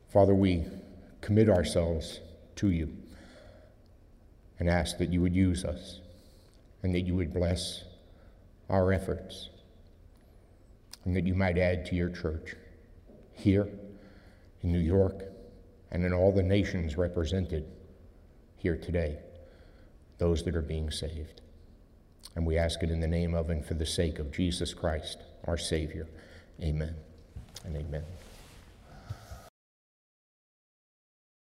Father, 0.09 0.34
we 0.34 0.65
commit 1.22 1.49
ourselves 1.49 2.20
to 2.55 2.70
you 2.70 2.95
and 4.59 4.70
ask 4.70 4.97
that 4.97 5.11
you 5.11 5.22
would 5.22 5.36
use 5.36 5.63
us 5.63 5.99
and 6.84 6.93
that 6.93 7.01
you 7.01 7.15
would 7.15 7.34
bless 7.34 7.84
our 8.70 8.91
efforts 8.91 9.49
and 11.05 11.15
that 11.15 11.26
you 11.26 11.34
might 11.34 11.57
add 11.57 11.86
to 11.86 11.95
your 11.95 12.09
church 12.09 12.55
here 13.34 13.67
in 14.61 14.72
New 14.72 14.80
York 14.80 15.24
and 15.91 16.05
in 16.05 16.13
all 16.13 16.32
the 16.32 16.43
nations 16.43 16.97
represented 16.97 17.65
here 18.57 18.76
today, 18.76 19.17
those 20.17 20.43
that 20.43 20.55
are 20.55 20.61
being 20.61 20.91
saved. 20.91 21.41
And 22.36 22.45
we 22.45 22.57
ask 22.57 22.84
it 22.84 22.91
in 22.91 22.99
the 22.99 23.07
name 23.07 23.34
of 23.34 23.49
and 23.49 23.65
for 23.65 23.74
the 23.74 23.86
sake 23.86 24.20
of 24.20 24.32
Jesus 24.32 24.74
Christ, 24.74 25.20
our 25.45 25.57
Savior. 25.57 26.07
Amen 26.61 26.95
and 27.65 27.76
amen. 27.76 28.03